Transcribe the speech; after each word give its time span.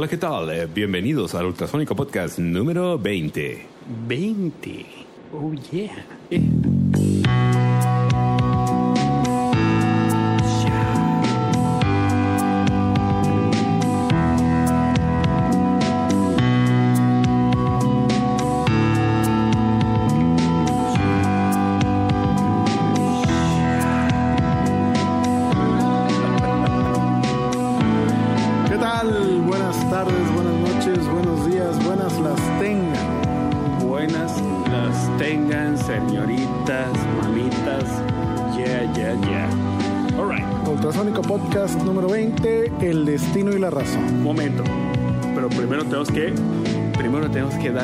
Hola, 0.00 0.08
¿qué 0.08 0.16
tal? 0.16 0.48
Eh, 0.48 0.66
bienvenidos 0.66 1.34
al 1.34 1.44
Ultrasónico 1.44 1.94
Podcast 1.94 2.38
número 2.38 2.98
20. 2.98 3.66
20. 4.08 4.86
Oh, 5.30 5.52
yeah. 5.70 6.06
Eh. 6.30 6.59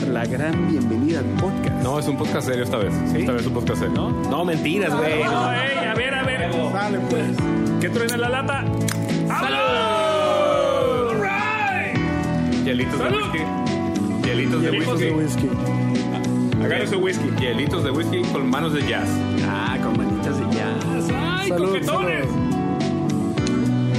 La 0.07 0.25
gran 0.25 0.69
bienvenida 0.71 1.21
al 1.21 1.27
podcast. 1.41 1.83
No, 1.83 1.99
es 1.99 2.07
un 2.09 2.17
podcast 2.17 2.47
serio 2.49 2.65
esta 2.65 2.79
vez. 2.79 2.93
¿Sí? 3.11 3.19
Esta 3.19 3.33
vez 3.33 3.43
es 3.43 3.49
un 3.49 3.55
podcast 3.55 3.81
serio. 3.81 3.95
¿No? 3.95 4.11
No, 4.31 4.45
mentiras, 4.45 4.95
güey. 4.97 5.25
No, 5.25 5.53
ey, 5.53 5.85
a 5.87 5.95
ver, 5.95 6.15
a 6.15 6.23
ver. 6.25 6.51
Dale 6.73 6.99
pues. 7.11 7.27
¿Qué 7.81 7.89
truena 7.89 8.17
la 8.17 8.29
lata? 8.29 8.65
¡Salud! 9.27 11.11
All 11.11 11.21
right. 11.21 12.65
Hielitos 12.65 12.99
de 12.99 13.07
whisky. 13.07 13.39
Hielitos 14.27 14.63
de 14.63 14.71
Hielitos 14.71 14.95
whisky. 15.01 15.05
De 15.05 15.13
whisky. 15.15 15.49
Agarra 16.65 16.87
su 16.87 16.99
whisky. 16.99 17.31
Hielitos 17.39 17.85
de 17.85 17.91
whisky 17.91 18.23
con 18.33 18.49
manos 18.49 18.73
de 18.73 18.87
jazz. 18.87 19.09
Ah, 19.49 19.77
con 19.83 19.97
manitas 19.97 20.39
de 20.39 20.57
jazz. 20.57 21.09
¡Ay, 21.15 21.49
Salud, 21.49 21.67
coquetones! 21.69 22.27
salud. 22.27 22.43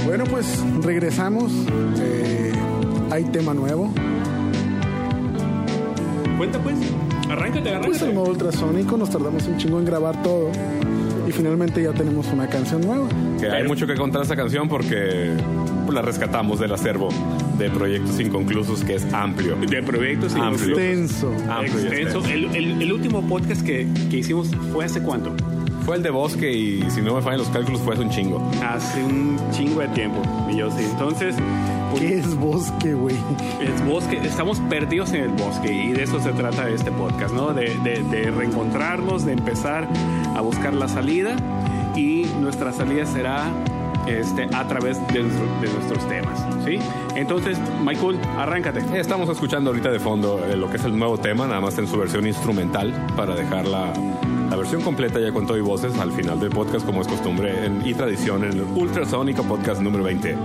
Bueno, 0.06 0.24
pues 0.24 0.64
regresamos. 0.82 1.52
Eh, 2.00 2.52
hay 3.10 3.24
tema 3.24 3.52
nuevo. 3.54 3.92
Cuenta 6.38 6.58
pues. 6.62 6.76
Arráncate, 7.28 7.60
Pues 7.62 7.74
arráncate. 7.74 8.04
el 8.06 8.14
modo 8.14 8.30
ultrasónico 8.30 8.96
nos 8.96 9.10
tardamos 9.10 9.46
un 9.46 9.56
chingo 9.58 9.78
en 9.78 9.84
grabar 9.84 10.22
todo. 10.22 10.50
Y 11.26 11.32
finalmente 11.32 11.82
ya 11.82 11.92
tenemos 11.92 12.26
una 12.32 12.46
canción 12.48 12.80
nueva. 12.80 13.06
Que 13.38 13.50
hay 13.50 13.64
mucho 13.68 13.86
que 13.86 13.94
contar 13.96 14.22
esta 14.22 14.34
canción 14.34 14.66
porque 14.68 15.32
pues, 15.84 15.94
la 15.94 16.00
rescatamos 16.00 16.58
del 16.58 16.72
acervo 16.72 17.08
de 17.58 17.68
proyectos 17.70 18.18
inconclusos 18.20 18.82
que 18.82 18.94
es 18.94 19.12
amplio. 19.12 19.56
de 19.56 19.82
proyectos 19.82 20.34
Amplio. 20.34 20.70
Extenso. 20.78 21.30
Amplio 21.50 21.78
extenso. 21.80 22.18
extenso. 22.20 22.24
El, 22.28 22.56
el- 22.56 22.82
el 22.82 22.92
último 22.92 23.20
podcast 23.28 23.60
que, 23.62 23.86
que 24.10 24.16
hicimos 24.18 24.48
fue 24.72 24.86
hace 24.86 25.02
cuánto? 25.02 25.34
Fue 25.84 25.96
el 25.96 26.02
de 26.02 26.10
bosque 26.10 26.50
y 26.52 26.82
si 26.90 27.00
no 27.02 27.14
me 27.16 27.20
fallan 27.22 27.40
los 27.40 27.48
cálculos 27.48 27.80
fue 27.82 27.94
hace 27.94 28.02
un 28.04 28.10
chingo. 28.10 28.50
Hace 28.62 29.02
un 29.04 29.38
chingo 29.52 29.80
de 29.80 29.88
tiempo. 29.88 30.22
Y 30.50 30.56
yo 30.56 30.70
sí. 30.70 30.84
Entonces, 30.90 31.34
pues, 31.34 31.77
¿Qué 31.96 32.18
es 32.18 32.36
bosque, 32.36 32.94
güey? 32.94 33.16
es 33.60 33.84
bosque. 33.84 34.18
Estamos 34.22 34.60
perdidos 34.60 35.12
en 35.12 35.22
el 35.22 35.28
bosque 35.30 35.72
y 35.72 35.92
de 35.92 36.04
eso 36.04 36.20
se 36.20 36.32
trata 36.32 36.68
este 36.68 36.90
podcast, 36.92 37.34
¿no? 37.34 37.52
De, 37.52 37.74
de- 37.82 38.02
de 38.02 38.30
reencontrarnos, 38.30 39.24
de 39.24 39.32
empezar 39.32 39.88
a 40.36 40.40
buscar 40.40 40.74
la 40.74 40.88
salida 40.88 41.34
y 41.96 42.26
nuestra 42.40 42.72
salida 42.72 43.04
será 43.06 43.46
este, 44.06 44.48
a 44.54 44.66
través 44.68 44.98
de, 45.08 45.22
nuestro- 45.22 45.60
de 45.60 45.68
nuestros 45.72 46.08
temas, 46.08 46.46
¿sí? 46.64 46.78
Entonces, 47.16 47.58
Michael, 47.84 48.18
arráncate. 48.38 48.80
Estamos 48.98 49.28
escuchando 49.28 49.70
ahorita 49.70 49.90
de 49.90 49.98
fondo 49.98 50.40
eh, 50.46 50.56
lo 50.56 50.70
que 50.70 50.76
es 50.76 50.84
el 50.84 50.96
nuevo 50.96 51.18
tema, 51.18 51.46
nada 51.48 51.60
más 51.60 51.76
en 51.78 51.88
su 51.88 51.98
versión 51.98 52.26
instrumental, 52.26 52.94
para 53.16 53.34
dejar 53.34 53.66
la, 53.66 53.92
la 54.48 54.56
versión 54.56 54.82
completa 54.82 55.18
ya 55.20 55.32
con 55.32 55.46
todo 55.46 55.56
y 55.58 55.62
voces 55.62 55.98
al 55.98 56.12
final 56.12 56.38
del 56.38 56.50
podcast, 56.50 56.86
como 56.86 57.02
es 57.02 57.08
costumbre 57.08 57.66
en- 57.66 57.82
y 57.86 57.92
tradición 57.94 58.44
en 58.44 58.52
el 58.52 58.62
Ultrasónico 58.62 59.42
Podcast 59.42 59.80
número 59.82 60.04
20. 60.04 60.36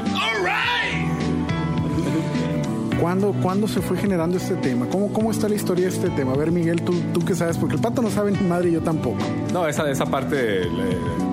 ¿Cuándo, 3.03 3.34
¿Cuándo 3.41 3.68
se 3.68 3.81
fue 3.81 3.97
generando 3.97 4.38
este 4.38 4.56
tema? 4.56 4.86
¿Cómo, 4.90 5.12
¿Cómo 5.12 5.30
está 5.30 5.50
la 5.50 5.56
historia 5.56 5.90
de 5.90 5.94
este 5.94 6.09
tema? 6.12 6.31
A 6.31 6.38
ver, 6.38 6.53
Miguel, 6.53 6.84
tú, 6.84 6.94
tú 7.14 7.19
qué 7.25 7.36
sabes, 7.36 7.58
porque 7.58 7.75
el 7.75 7.81
pato 7.81 8.02
no 8.02 8.09
sabe 8.09 8.31
ni 8.31 8.40
madre 8.47 8.69
y 8.69 8.72
yo 8.72 8.81
tampoco. 8.81 9.18
No, 9.52 9.68
esa, 9.68 9.91
esa 9.91 10.06
parte 10.06 10.62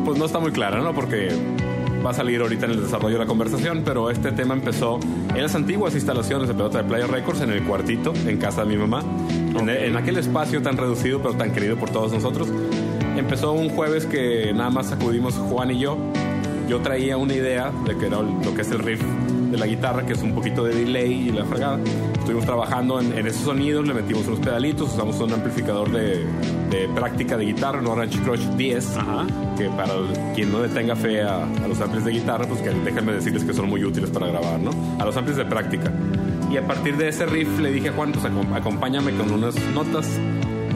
pues 0.04 0.18
no 0.18 0.24
está 0.24 0.40
muy 0.40 0.50
clara, 0.50 0.80
¿no? 0.80 0.92
Porque 0.92 1.28
va 2.04 2.10
a 2.10 2.12
salir 2.12 2.40
ahorita 2.40 2.64
en 2.66 2.72
el 2.72 2.82
desarrollo 2.82 3.18
de 3.18 3.20
la 3.20 3.26
conversación, 3.26 3.82
pero 3.84 4.10
este 4.10 4.32
tema 4.32 4.54
empezó 4.54 4.98
en 5.32 5.40
las 5.40 5.54
antiguas 5.54 5.94
instalaciones 5.94 6.48
de 6.48 6.54
Pelota 6.54 6.78
de 6.78 6.88
Playa 6.88 7.06
Records, 7.06 7.40
en 7.40 7.50
el 7.50 7.62
cuartito, 7.62 8.12
en 8.26 8.36
casa 8.38 8.64
de 8.64 8.66
mi 8.66 8.76
mamá, 8.76 9.04
en, 9.56 9.68
en 9.68 9.96
aquel 9.96 10.18
espacio 10.18 10.60
tan 10.62 10.76
reducido 10.76 11.22
pero 11.22 11.34
tan 11.34 11.52
querido 11.52 11.76
por 11.76 11.90
todos 11.90 12.12
nosotros. 12.12 12.48
Empezó 13.16 13.52
un 13.52 13.68
jueves 13.68 14.06
que 14.06 14.52
nada 14.52 14.70
más 14.70 14.90
acudimos 14.90 15.34
Juan 15.34 15.70
y 15.70 15.78
yo. 15.78 15.96
Yo 16.68 16.80
traía 16.80 17.16
una 17.16 17.34
idea 17.34 17.70
de 17.86 17.96
que 17.96 18.06
era 18.06 18.20
lo 18.22 18.54
que 18.56 18.62
es 18.62 18.70
el 18.72 18.80
riff 18.80 19.04
de 19.50 19.58
la 19.58 19.66
guitarra, 19.66 20.04
que 20.06 20.12
es 20.12 20.22
un 20.22 20.32
poquito 20.32 20.64
de 20.64 20.74
delay 20.74 21.28
y 21.28 21.32
la 21.32 21.44
fregada. 21.44 21.78
Estuvimos 22.18 22.44
trabajando 22.44 23.00
en, 23.00 23.16
en 23.16 23.26
esos 23.26 23.42
sonidos, 23.42 23.86
le 23.86 23.94
metimos 23.94 24.26
unos 24.26 24.40
pedalitos, 24.40 24.92
usamos 24.94 25.18
un 25.20 25.32
amplificador 25.32 25.90
de, 25.90 26.24
de 26.70 26.88
práctica 26.94 27.36
de 27.36 27.46
guitarra, 27.46 27.80
un 27.80 27.86
Orange 27.88 28.18
Crush 28.20 28.40
10, 28.56 28.96
Ajá. 28.96 29.26
que 29.58 29.68
para 29.70 29.94
el- 29.94 30.34
quien 30.34 30.52
no 30.52 30.62
le 30.62 30.68
tenga 30.68 30.94
fe 30.96 31.22
a, 31.22 31.42
a 31.44 31.68
los 31.68 31.80
amplis 31.80 32.04
de 32.04 32.12
guitarra, 32.12 32.46
pues 32.46 32.60
que 32.62 32.70
déjenme 32.70 33.12
decirles 33.12 33.44
que 33.44 33.52
son 33.54 33.68
muy 33.68 33.84
útiles 33.84 34.10
para 34.10 34.26
grabar, 34.28 34.60
¿no? 34.60 34.70
A 35.00 35.04
los 35.04 35.16
amplis 35.16 35.36
de 35.36 35.44
práctica. 35.44 35.92
Y 36.52 36.56
a 36.56 36.66
partir 36.66 36.96
de 36.96 37.08
ese 37.08 37.26
riff 37.26 37.58
le 37.60 37.70
dije 37.72 37.88
a 37.90 37.92
Juan, 37.92 38.12
pues 38.12 38.24
acom- 38.24 38.54
acompáñame 38.56 39.12
con 39.12 39.30
unas 39.32 39.54
notas 39.74 40.08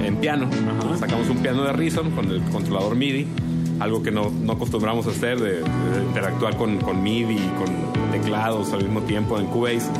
en 0.03 0.17
piano. 0.17 0.49
Ajá. 0.51 0.97
Sacamos 0.99 1.29
un 1.31 1.39
piano 1.39 1.63
de 1.65 1.73
Reason 1.73 2.11
con 2.13 2.31
el 2.31 2.41
controlador 2.43 2.95
MIDI, 2.97 3.27
algo 3.81 4.03
que 4.03 4.11
no, 4.11 4.31
no 4.31 4.53
acostumbramos 4.53 5.07
a 5.07 5.11
hacer, 5.11 5.41
de, 5.41 5.53
de 5.61 6.05
interactuar 6.09 6.57
con, 6.57 6.79
con 6.79 7.03
MIDI 7.03 7.35
y 7.35 7.51
con 7.59 8.04
teclados 8.21 8.73
al 8.73 8.83
mismo 8.85 9.03
tiempo 9.03 9.39
en 9.39 9.47
Cubase. 9.47 9.91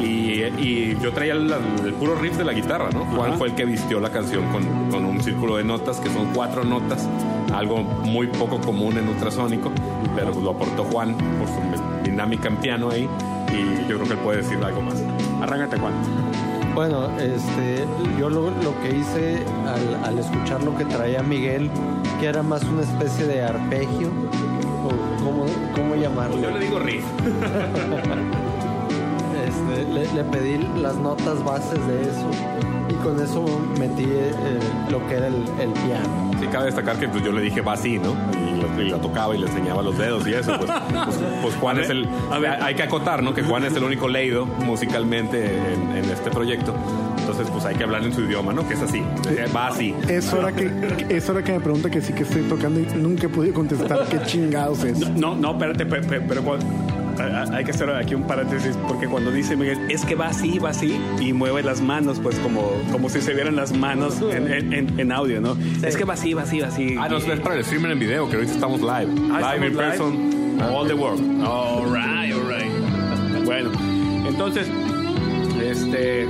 Y, 0.00 0.44
y 0.58 0.96
yo 1.02 1.12
traía 1.12 1.32
el, 1.32 1.52
el 1.84 1.92
puro 1.94 2.14
riff 2.14 2.36
de 2.36 2.44
la 2.44 2.52
guitarra, 2.52 2.88
¿no? 2.92 3.04
Juan 3.16 3.30
Ajá. 3.30 3.38
fue 3.38 3.48
el 3.48 3.54
que 3.54 3.64
vistió 3.64 3.98
la 3.98 4.10
canción 4.10 4.44
con, 4.52 4.90
con 4.90 5.04
un 5.04 5.20
círculo 5.20 5.56
de 5.56 5.64
notas, 5.64 5.98
que 5.98 6.08
son 6.08 6.28
cuatro 6.32 6.64
notas, 6.64 7.08
algo 7.52 7.78
muy 7.82 8.28
poco 8.28 8.60
común 8.60 8.96
en 8.96 9.08
ultrasónico, 9.08 9.72
pero 10.14 10.32
lo 10.40 10.50
aportó 10.52 10.84
Juan 10.84 11.16
por 11.16 11.48
su 11.48 12.04
dinámica 12.04 12.46
en 12.48 12.56
piano 12.58 12.90
ahí, 12.90 13.08
y 13.52 13.88
yo 13.88 13.96
creo 13.96 14.04
que 14.06 14.12
él 14.12 14.18
puede 14.20 14.42
decir 14.42 14.58
algo 14.62 14.82
más. 14.82 15.02
Arráncate, 15.42 15.78
Juan. 15.78 15.92
Bueno, 16.76 17.08
este, 17.18 17.84
yo 18.20 18.30
lo, 18.30 18.50
lo 18.50 18.80
que 18.82 18.96
hice 18.96 19.42
al, 19.66 20.04
al 20.04 20.18
escuchar 20.20 20.62
lo 20.62 20.76
que 20.76 20.84
traía 20.84 21.24
Miguel, 21.24 21.68
que 22.20 22.26
era 22.26 22.44
más 22.44 22.62
una 22.62 22.82
especie 22.82 23.26
de 23.26 23.42
arpegio, 23.42 24.10
cómo, 25.30 25.46
cómo 25.74 25.94
llamarlo, 25.94 26.32
Pues 26.36 26.42
yo 26.42 26.50
le 26.50 26.64
digo 26.64 26.78
riff. 26.78 27.04
este, 29.46 29.84
le, 29.92 30.12
le 30.14 30.24
pedí 30.24 30.58
las 30.80 30.96
notas 30.96 31.42
bases 31.44 31.78
de 31.86 32.02
eso 32.02 32.30
y 32.90 32.94
con 33.04 33.20
eso 33.22 33.44
metí 33.78 34.04
eh, 34.04 34.30
lo 34.90 35.06
que 35.06 35.14
era 35.16 35.26
el, 35.26 35.34
el 35.60 35.70
piano. 35.86 36.30
Sí, 36.40 36.46
cabe 36.46 36.66
destacar 36.66 36.96
que 36.98 37.08
pues, 37.08 37.22
yo 37.22 37.32
le 37.32 37.40
dije 37.42 37.60
va 37.60 37.72
así, 37.74 37.98
¿no? 37.98 38.14
Y, 38.32 38.60
lo- 38.60 38.82
y 38.82 38.90
la 38.90 38.98
tocaba 38.98 39.34
y 39.34 39.38
le 39.38 39.46
enseñaba 39.46 39.82
los 39.82 39.98
dedos 39.98 40.26
y 40.26 40.34
eso. 40.34 40.52
Pues, 40.58 40.70
pues, 41.04 41.16
pues 41.42 41.54
Juan 41.56 41.78
A 41.78 41.82
es 41.82 41.88
ver, 41.88 41.96
el. 41.98 42.08
a 42.30 42.38
ver. 42.38 42.62
Hay 42.62 42.74
que 42.74 42.82
acotar, 42.84 43.22
¿no? 43.22 43.34
Que 43.34 43.42
Juan 43.42 43.64
es 43.64 43.74
el 43.76 43.82
único 43.84 44.08
leído 44.08 44.46
musicalmente 44.46 45.56
en, 45.74 45.96
en 45.96 46.04
este 46.10 46.30
proyecto. 46.30 46.74
Entonces, 47.38 47.52
pues 47.54 47.64
hay 47.66 47.76
que 47.76 47.84
hablar 47.84 48.02
en 48.02 48.12
su 48.12 48.22
idioma, 48.22 48.52
¿no? 48.52 48.66
Que 48.66 48.74
es 48.74 48.80
así. 48.82 49.00
Va 49.54 49.68
así. 49.68 49.94
Es 50.08 50.32
hora 50.32 50.50
que, 50.52 50.68
es 51.08 51.28
hora 51.30 51.40
que 51.44 51.52
me 51.52 51.60
pregunta 51.60 51.88
que 51.88 52.00
sí 52.00 52.12
que 52.12 52.24
estoy 52.24 52.42
tocando 52.42 52.80
y 52.80 52.86
nunca 52.96 53.26
he 53.26 53.28
podido 53.28 53.54
contestar 53.54 54.06
qué 54.10 54.18
chingados 54.26 54.82
es. 54.82 54.98
No, 55.10 55.36
no, 55.36 55.52
espérate, 55.52 55.86
pe- 55.86 56.00
pe- 56.00 56.20
pero, 56.20 56.42
a- 56.52 57.56
hay 57.56 57.64
que 57.64 57.70
hacer 57.70 57.90
aquí 57.90 58.16
un 58.16 58.24
paréntesis 58.24 58.76
porque 58.88 59.06
cuando 59.06 59.30
dice 59.30 59.54
Miguel, 59.56 59.78
es 59.88 60.04
que 60.04 60.16
va 60.16 60.28
así, 60.28 60.58
va 60.58 60.70
así 60.70 60.98
y 61.20 61.32
mueve 61.32 61.62
las 61.62 61.80
manos, 61.80 62.18
pues 62.20 62.36
como, 62.40 62.72
como 62.90 63.08
si 63.08 63.20
se 63.20 63.32
vieran 63.34 63.54
las 63.54 63.72
manos 63.72 64.20
en, 64.20 64.52
en- 64.52 64.72
en- 64.72 64.98
en 64.98 65.12
audio, 65.12 65.40
¿no? 65.40 65.56
Es 65.84 65.96
que 65.96 66.02
va 66.04 66.14
así, 66.14 66.34
va 66.34 66.42
así, 66.42 66.58
va 66.58 66.66
así. 66.68 66.96
Ah, 66.98 67.08
no, 67.08 67.18
es 67.18 67.24
para 67.40 67.54
el 67.54 67.64
streamer 67.64 67.92
en 67.92 68.00
video, 68.00 68.28
que 68.28 68.34
ahorita 68.34 68.52
estamos 68.52 68.80
live. 68.80 69.12
Ah, 69.32 69.54
live 69.54 69.66
in 69.68 69.76
person, 69.76 70.60
all 70.60 70.88
the 70.88 70.94
world. 70.94 71.20
All 71.46 71.84
right, 71.86 72.32
all 72.34 72.48
right. 72.52 73.44
Bueno, 73.44 73.70
entonces, 74.26 74.66
este. 75.62 76.26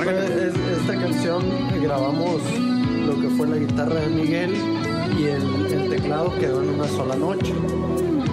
Arráncate. 0.00 0.52
Esta 0.80 0.94
canción 1.00 1.42
grabamos 1.82 2.40
lo 3.06 3.20
que 3.20 3.28
fue 3.36 3.46
la 3.48 3.56
guitarra 3.56 4.00
de 4.00 4.06
Miguel 4.08 4.54
y 5.18 5.24
el, 5.24 5.66
el 5.72 5.90
teclado 5.90 6.32
quedó 6.38 6.62
en 6.62 6.70
una 6.70 6.88
sola 6.88 7.16
noche. 7.16 7.52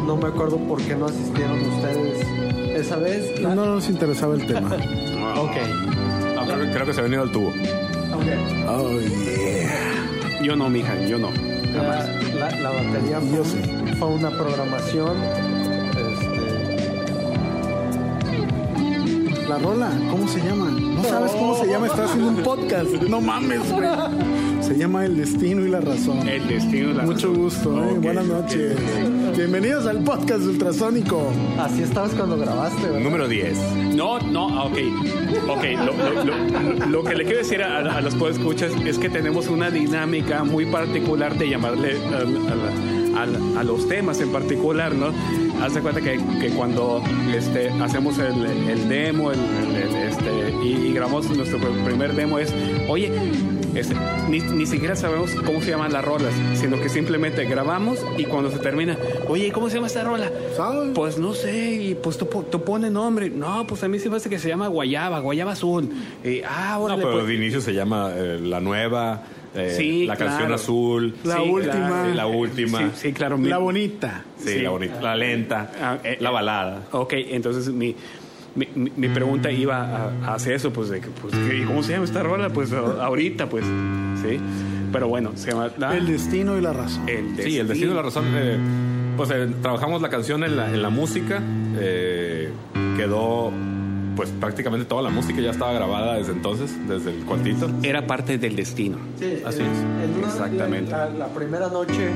No 0.06 0.16
me 0.18 0.28
acuerdo 0.28 0.58
por 0.58 0.82
qué 0.82 0.96
no 0.96 1.06
asistieron 1.06 1.60
ustedes 1.62 2.28
esa 2.76 2.98
vez. 2.98 3.40
No 3.42 3.56
nos 3.56 3.90
interesaba 3.90 4.36
el 4.36 4.46
tema. 4.46 4.70
Ok. 5.38 5.52
No, 6.36 6.46
creo, 6.46 6.60
que- 6.62 6.72
creo 6.72 6.86
que 6.86 6.94
se 6.94 7.00
ha 7.02 7.04
venido 7.04 7.24
al 7.24 7.32
tubo. 7.32 7.48
Ok. 7.50 8.26
Oh, 8.70 9.00
yeah. 9.00 10.42
Yo 10.44 10.56
no, 10.56 10.70
mija, 10.70 10.96
yo 11.08 11.18
no. 11.18 11.30
La, 11.74 12.06
la- 12.40 12.52
la 12.62 12.70
batería 12.70 13.20
Yo 13.36 13.44
fue, 13.44 13.62
sí. 13.62 13.96
fue 14.00 14.08
una 14.08 14.30
programación. 14.30 15.14
La 19.48 19.60
rola, 19.60 19.92
¿cómo 20.10 20.28
se 20.28 20.40
llama? 20.40 20.72
No 20.72 21.04
sabes 21.04 21.32
cómo 21.34 21.56
se 21.56 21.68
llama, 21.68 21.86
estás 21.86 22.10
haciendo 22.10 22.30
un 22.30 22.38
podcast. 22.44 22.90
No 23.08 23.22
mames, 23.22 23.60
güey. 23.72 23.88
Se 24.62 24.76
llama 24.76 25.06
El 25.06 25.18
Destino 25.18 25.64
y 25.64 25.70
la 25.70 25.82
Razón. 25.82 26.28
El 26.28 26.48
destino. 26.48 26.94
la 26.94 27.04
Mucho 27.04 27.28
razón. 27.28 27.36
gusto, 27.44 27.84
¿eh? 27.84 27.94
Buenas 28.02 28.26
noches. 28.26 28.76
Bienvenidos 29.38 29.86
al 29.86 30.00
podcast 30.04 30.42
de 30.42 30.48
Ultrasónico. 30.50 31.32
Así 31.60 31.84
estabas 31.84 32.12
cuando 32.16 32.38
grabaste, 32.38 32.82
¿verdad? 32.88 33.00
Número 33.02 33.28
10. 33.28 33.58
No, 33.96 34.20
no, 34.20 34.66
ok. 34.66 34.78
Ok, 35.50 35.64
lo, 35.78 35.94
lo- 35.94 36.24
lo- 36.26 36.86
lo 36.88 37.04
que 37.04 37.16
le 37.16 37.24
quiero 37.26 37.40
decir 37.40 37.62
a, 37.62 37.78
a 37.98 38.02
los 38.02 38.16
podescuchas 38.16 38.72
es 38.86 38.98
que 38.98 39.10
tenemos 39.10 39.48
una 39.48 39.70
dinámica 39.70 40.44
muy 40.44 40.66
particular 40.66 41.38
de 41.38 41.50
llamarle 41.50 41.98
a, 42.12 42.18
a- 42.18 42.95
a- 43.16 43.60
a 43.60 43.64
los 43.64 43.88
temas 43.88 44.20
en 44.22 44.30
particular, 44.32 44.94
¿no? 44.94 45.12
Haz 45.64 45.74
de 45.74 45.82
cuenta 45.82 46.02
que, 46.02 46.20
que 46.40 46.50
cuando 46.50 47.02
este, 47.34 47.70
hacemos 47.82 48.18
el, 48.20 48.46
el 48.70 48.90
demo 48.90 49.32
el, 49.32 49.40
el- 49.40 49.96
este, 50.10 50.30
y, 50.64 50.88
y 50.90 50.94
grabamos 50.94 51.30
nuestro 51.30 51.60
primer 51.60 52.14
demo 52.16 52.40
es, 52.40 52.54
oye, 52.88 53.12
este, 53.74 53.94
ni, 54.30 54.40
ni 54.40 54.66
siquiera 54.66 54.96
sabemos 54.96 55.32
cómo 55.46 55.62
se 55.62 55.72
llaman 55.72 55.92
las 55.92 56.04
rolas, 56.06 56.34
sino 56.54 56.80
que 56.80 56.88
simplemente 56.90 57.44
grabamos 57.46 58.00
y 58.18 58.24
cuando 58.26 58.50
se 58.50 58.60
termina, 58.60 58.98
oye, 59.28 59.52
¿cómo 59.52 59.70
se 59.70 59.76
llama 59.76 59.88
esta 59.88 60.04
rola? 60.04 60.32
¿Sabes? 60.56 60.92
Pues 60.96 61.18
no 61.18 61.34
sé, 61.34 61.74
y 61.74 61.96
pues 61.96 62.18
tú, 62.18 62.26
tú 62.50 62.64
pones 62.64 62.92
nombre. 62.92 63.30
No, 63.30 63.66
pues 63.68 63.84
a 63.84 63.88
mí 63.90 64.00
se 64.00 64.10
me 64.10 64.16
hace 64.18 64.30
que 64.30 64.40
se 64.40 64.48
llama 64.48 64.68
Guayaba, 64.70 65.20
Guayaba 65.20 65.52
Azul. 65.54 65.90
Y, 66.24 66.42
ah, 66.48 66.76
No, 66.78 66.84
órale, 66.86 67.04
pero 67.04 67.16
pues. 67.18 67.28
de 67.28 67.36
inicio 67.36 67.60
se 67.60 67.74
llama 67.74 68.12
eh, 68.16 68.40
La 68.42 68.62
Nueva, 68.62 69.24
eh, 69.56 69.74
Sí, 69.78 70.06
La 70.06 70.16
Canción 70.16 70.40
claro. 70.42 70.56
Azul. 70.56 71.16
La 71.24 71.36
Sí, 71.38 71.50
última. 71.50 71.74
claro. 71.74 72.10
Sí, 72.10 72.16
la 72.18 72.28
última. 72.28 72.80
Sí, 72.80 72.86
sí, 72.96 73.14
claro. 73.14 73.38
mi- 73.38 73.50
La 73.50 73.58
bonita. 73.58 74.24
Sí, 74.38 74.50
Sí. 74.50 74.60
la 74.60 74.70
bonita. 74.70 75.02
La 75.02 75.16
lenta. 75.16 75.72
Ah, 75.82 75.98
eh, 76.04 76.18
la 76.20 76.30
balada. 76.32 76.84
Ok, 76.92 77.14
entonces 77.16 77.70
mi, 77.74 77.96
mi, 78.56 78.68
mi- 78.96 79.10
pregunta 79.10 79.52
iba 79.52 79.78
a, 79.78 80.12
a 80.32 80.36
hacer 80.36 80.54
eso, 80.54 80.72
pues, 80.72 80.90
de 80.90 81.02
que, 81.02 81.08
pues, 81.08 81.34
¿y 81.34 81.64
¿cómo 81.66 81.84
se 81.84 81.94
llama 81.94 82.06
esta 82.06 82.24
rola? 82.24 82.50
Pues 82.50 82.72
ahorita, 82.74 83.48
pues, 83.50 83.66
sí. 84.22 84.40
Pero 84.92 85.08
bueno, 85.10 85.32
se 85.36 85.52
llama 85.52 85.70
la- 85.78 85.96
El 85.98 86.08
Destino 86.08 86.58
y 86.58 86.62
la 86.62 86.72
Razón. 86.72 87.08
el 87.10 87.36
Sí, 87.44 87.58
el 87.58 87.68
destino 87.68 87.90
de 87.92 87.96
la 87.98 88.02
razón. 88.02 88.26
eh, 88.34 88.58
pues 89.18 89.30
eh, 89.32 89.48
trabajamos 89.62 90.02
la 90.02 90.10
canción 90.10 90.44
en 90.46 90.56
la, 90.56 90.70
en 90.70 90.82
la 90.82 90.90
música. 90.90 91.42
eh, 91.78 92.50
quedó, 92.96 93.52
pues 94.16 94.30
prácticamente 94.32 94.86
toda 94.86 95.02
la 95.02 95.10
música 95.10 95.42
ya 95.42 95.52
estaba 95.52 95.74
grabada 95.74 96.16
desde 96.16 96.32
entonces, 96.32 96.76
desde 96.88 97.12
el 97.12 97.24
cuartito. 97.26 97.70
Era 97.84 98.06
parte 98.08 98.38
del 98.38 98.56
destino. 98.56 98.98
Sí, 99.20 99.42
Así 99.46 99.60
en- 99.62 99.66
es. 99.66 99.78
en 100.10 100.18
una- 100.18 100.28
Exactamente. 100.28 100.92
La, 100.92 101.10
la 101.10 101.28
primera 101.28 101.68
noche 101.70 102.10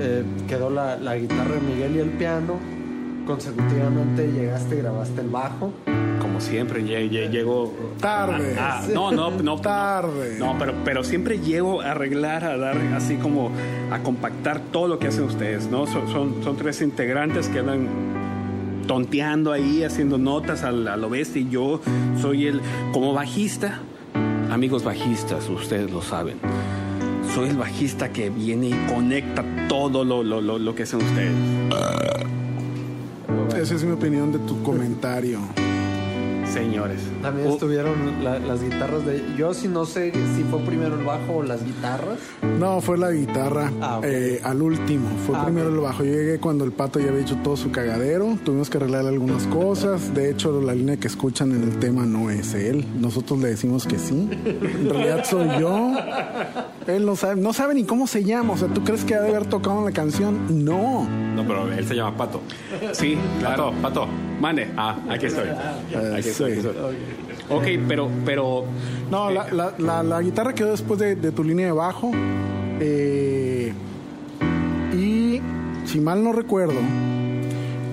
eh, 0.00 0.22
quedó 0.48 0.70
la, 0.70 0.96
la 0.96 1.16
guitarra 1.16 1.54
de 1.56 1.60
Miguel 1.60 1.96
y 1.96 1.98
el 1.98 2.10
piano. 2.10 2.54
Consecutivamente 3.26 4.26
llegaste 4.32 4.76
y 4.76 4.78
grabaste 4.78 5.20
el 5.20 5.28
bajo. 5.28 5.72
Como 6.18 6.40
siempre, 6.40 6.82
lle- 6.82 7.10
lle- 7.10 7.28
llego... 7.30 7.74
Tarde. 8.00 8.56
Ah, 8.58 8.82
no, 8.94 9.12
no, 9.12 9.30
no. 9.30 9.56
Tarde. 9.60 10.36
No, 10.38 10.56
pero, 10.58 10.72
pero 10.84 11.04
siempre 11.04 11.38
llego 11.38 11.82
a 11.82 11.90
arreglar, 11.90 12.44
a 12.44 12.56
dar 12.56 12.76
así 12.96 13.16
como 13.16 13.50
a 13.90 13.98
compactar 14.00 14.60
todo 14.72 14.88
lo 14.88 14.98
que 14.98 15.08
hacen 15.08 15.24
ustedes, 15.24 15.66
¿no? 15.68 15.86
Son, 15.86 16.08
son, 16.10 16.42
son 16.42 16.56
tres 16.56 16.80
integrantes 16.80 17.48
que 17.48 17.58
andan 17.58 17.86
tonteando 18.88 19.52
ahí, 19.52 19.84
haciendo 19.84 20.18
notas 20.18 20.64
a, 20.64 20.72
lo 20.72 21.08
bestia 21.08 21.42
y 21.42 21.48
yo 21.48 21.80
soy 22.20 22.48
el, 22.48 22.60
como 22.92 23.12
bajista, 23.12 23.78
amigos 24.50 24.82
bajistas, 24.82 25.48
ustedes 25.48 25.92
lo 25.92 26.02
saben, 26.02 26.38
soy 27.32 27.50
el 27.50 27.56
bajista 27.56 28.12
que 28.12 28.30
viene 28.30 28.70
y 28.70 28.74
conecta 28.92 29.44
todo 29.68 30.04
lo, 30.04 30.24
lo, 30.24 30.40
lo, 30.40 30.58
lo 30.58 30.74
que 30.74 30.82
hacen 30.82 31.00
ustedes. 31.00 31.32
Esa 33.56 33.74
es 33.74 33.84
mi 33.84 33.92
opinión 33.92 34.32
de 34.32 34.38
tu 34.40 34.60
comentario. 34.62 35.38
Señores. 36.52 37.00
También 37.22 37.48
Oh, 37.48 37.52
estuvieron 37.54 38.24
la- 38.24 38.38
las 38.38 38.62
guitarras 38.62 39.04
de... 39.04 39.22
Yo 39.36 39.52
sí 39.54 39.68
no 39.68 39.84
sé 39.84 40.12
si 40.36 40.42
fue 40.44 40.60
primero 40.60 40.98
el 40.98 41.04
bajo 41.04 41.36
o 41.38 41.42
las 41.42 41.62
guitarras. 41.64 42.18
No, 42.58 42.80
fue 42.80 42.96
la 42.98 43.10
guitarra 43.12 43.70
Ah, 43.80 43.98
ok. 43.98 44.04
eh, 44.06 44.40
al 44.42 44.62
último. 44.62 45.08
Fue 45.26 45.36
Ah, 45.36 45.44
primero 45.44 45.68
el 45.68 45.76
bajo. 45.78 46.02
Yo 46.04 46.12
llegué 46.12 46.38
cuando 46.38 46.64
el 46.64 46.72
pato 46.72 46.98
ya 46.98 47.08
había 47.10 47.20
hecho 47.20 47.36
todo 47.44 47.56
su 47.56 47.70
cagadero. 47.70 48.38
Tuvimos 48.44 48.70
que 48.70 48.78
arreglar 48.78 49.06
algunas 49.06 49.46
cosas. 49.46 50.14
De 50.14 50.30
hecho, 50.30 50.60
la 50.60 50.74
línea 50.74 50.96
que 50.96 51.06
escuchan 51.06 51.52
en 51.52 51.62
el 51.64 51.78
tema 51.78 52.06
no 52.06 52.30
es 52.30 52.54
él. 52.54 52.84
Nosotros 52.98 53.38
le 53.40 53.48
decimos 53.50 53.86
que 53.86 53.98
sí. 53.98 54.28
En 54.44 54.88
realidad 54.88 55.24
soy 55.24 55.48
yo. 55.60 55.92
Él 56.86 57.04
no 57.04 57.14
sabe, 57.16 57.40
no 57.40 57.52
sabe 57.52 57.74
ni 57.74 57.84
cómo 57.84 58.06
se 58.06 58.24
llama. 58.24 58.54
O 58.54 58.56
sea, 58.56 58.68
¿tú 58.68 58.82
crees 58.82 59.04
que 59.04 59.14
ha 59.14 59.20
de 59.20 59.28
haber 59.28 59.46
tocado 59.46 59.78
en 59.80 59.84
la 59.84 59.92
canción? 59.92 60.64
No. 60.64 61.06
No, 61.36 61.46
pero 61.46 61.70
él 61.72 61.86
se 61.86 61.94
llama 61.94 62.16
Pato. 62.16 62.40
Sí, 62.92 63.16
claro. 63.40 63.70
Pato, 63.82 64.04
Pato. 64.04 64.06
Mande. 64.40 64.68
Ah, 64.76 64.96
aquí 65.10 65.26
estoy. 65.26 65.48
Aquí 65.48 66.28
estoy, 66.28 66.37
sí. 66.46 66.52
estoy. 66.52 66.96
Ok, 67.50 67.64
pero, 67.88 68.08
pero 68.24 68.64
No, 69.10 69.30
la, 69.30 69.50
la- 69.52 69.74
la- 69.78 70.02
la 70.02 70.20
guitarra 70.20 70.54
quedó 70.54 70.70
después 70.70 71.00
de, 71.00 71.16
de 71.16 71.32
tu 71.32 71.42
línea 71.42 71.66
de 71.66 71.72
bajo. 71.72 72.10
Eh, 72.80 73.72
y 74.96 75.40
si 75.86 76.00
mal 76.00 76.22
no 76.22 76.32
recuerdo, 76.32 76.74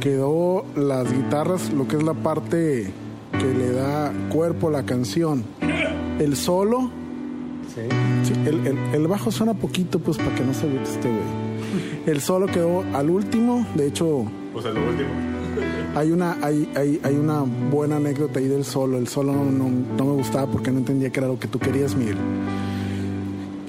quedó 0.01 0.65
las 0.75 1.12
guitarras, 1.12 1.71
lo 1.74 1.88
que 1.88 1.97
es 1.97 2.03
la 2.03 2.13
parte 2.13 2.92
que 3.31 3.45
le 3.57 3.71
da 3.71 4.12
cuerpo 4.30 4.68
a 4.69 4.71
la 4.71 4.83
canción. 4.83 5.44
El 6.19 6.36
solo, 6.36 6.92
Sí. 7.74 7.81
sí, 8.24 8.33
el, 8.45 8.68
el- 8.68 8.77
el 8.94 9.07
bajo 9.07 9.31
suena 9.31 9.53
poquito, 9.53 10.00
pues 10.00 10.18
para 10.18 10.33
que 10.36 10.44
no 10.44 10.53
se 10.53 10.68
vea 10.68 10.81
este 10.83 11.09
güey. 11.09 11.45
El 12.06 12.21
solo 12.21 12.45
quedó 12.47 12.83
al 12.94 13.09
último, 13.09 13.65
de 13.75 13.88
hecho, 13.88 14.25
Pues 14.53 14.65
el 14.65 14.77
último. 14.77 15.09
Hay 15.96 16.12
una, 16.12 16.38
hay, 16.42 16.69
hay, 16.75 17.00
hay 17.04 17.16
una 17.16 17.42
buena 17.72 17.98
anécdota 17.98 18.40
ahí 18.40 18.48
del 18.48 18.63
solo. 18.66 18.98
El 18.98 19.07
solo 19.07 19.34
no, 19.34 19.46
no, 19.46 19.69
no 19.98 20.06
me 20.06 20.13
gustaba 20.13 20.52
porque 20.52 20.72
no 20.72 20.80
entendía 20.80 21.10
que 21.10 21.19
era 21.19 21.28
lo 21.28 21.40
que 21.40 21.48
tú 21.48 21.60
querías, 21.60 21.96
Miguel. 21.96 22.18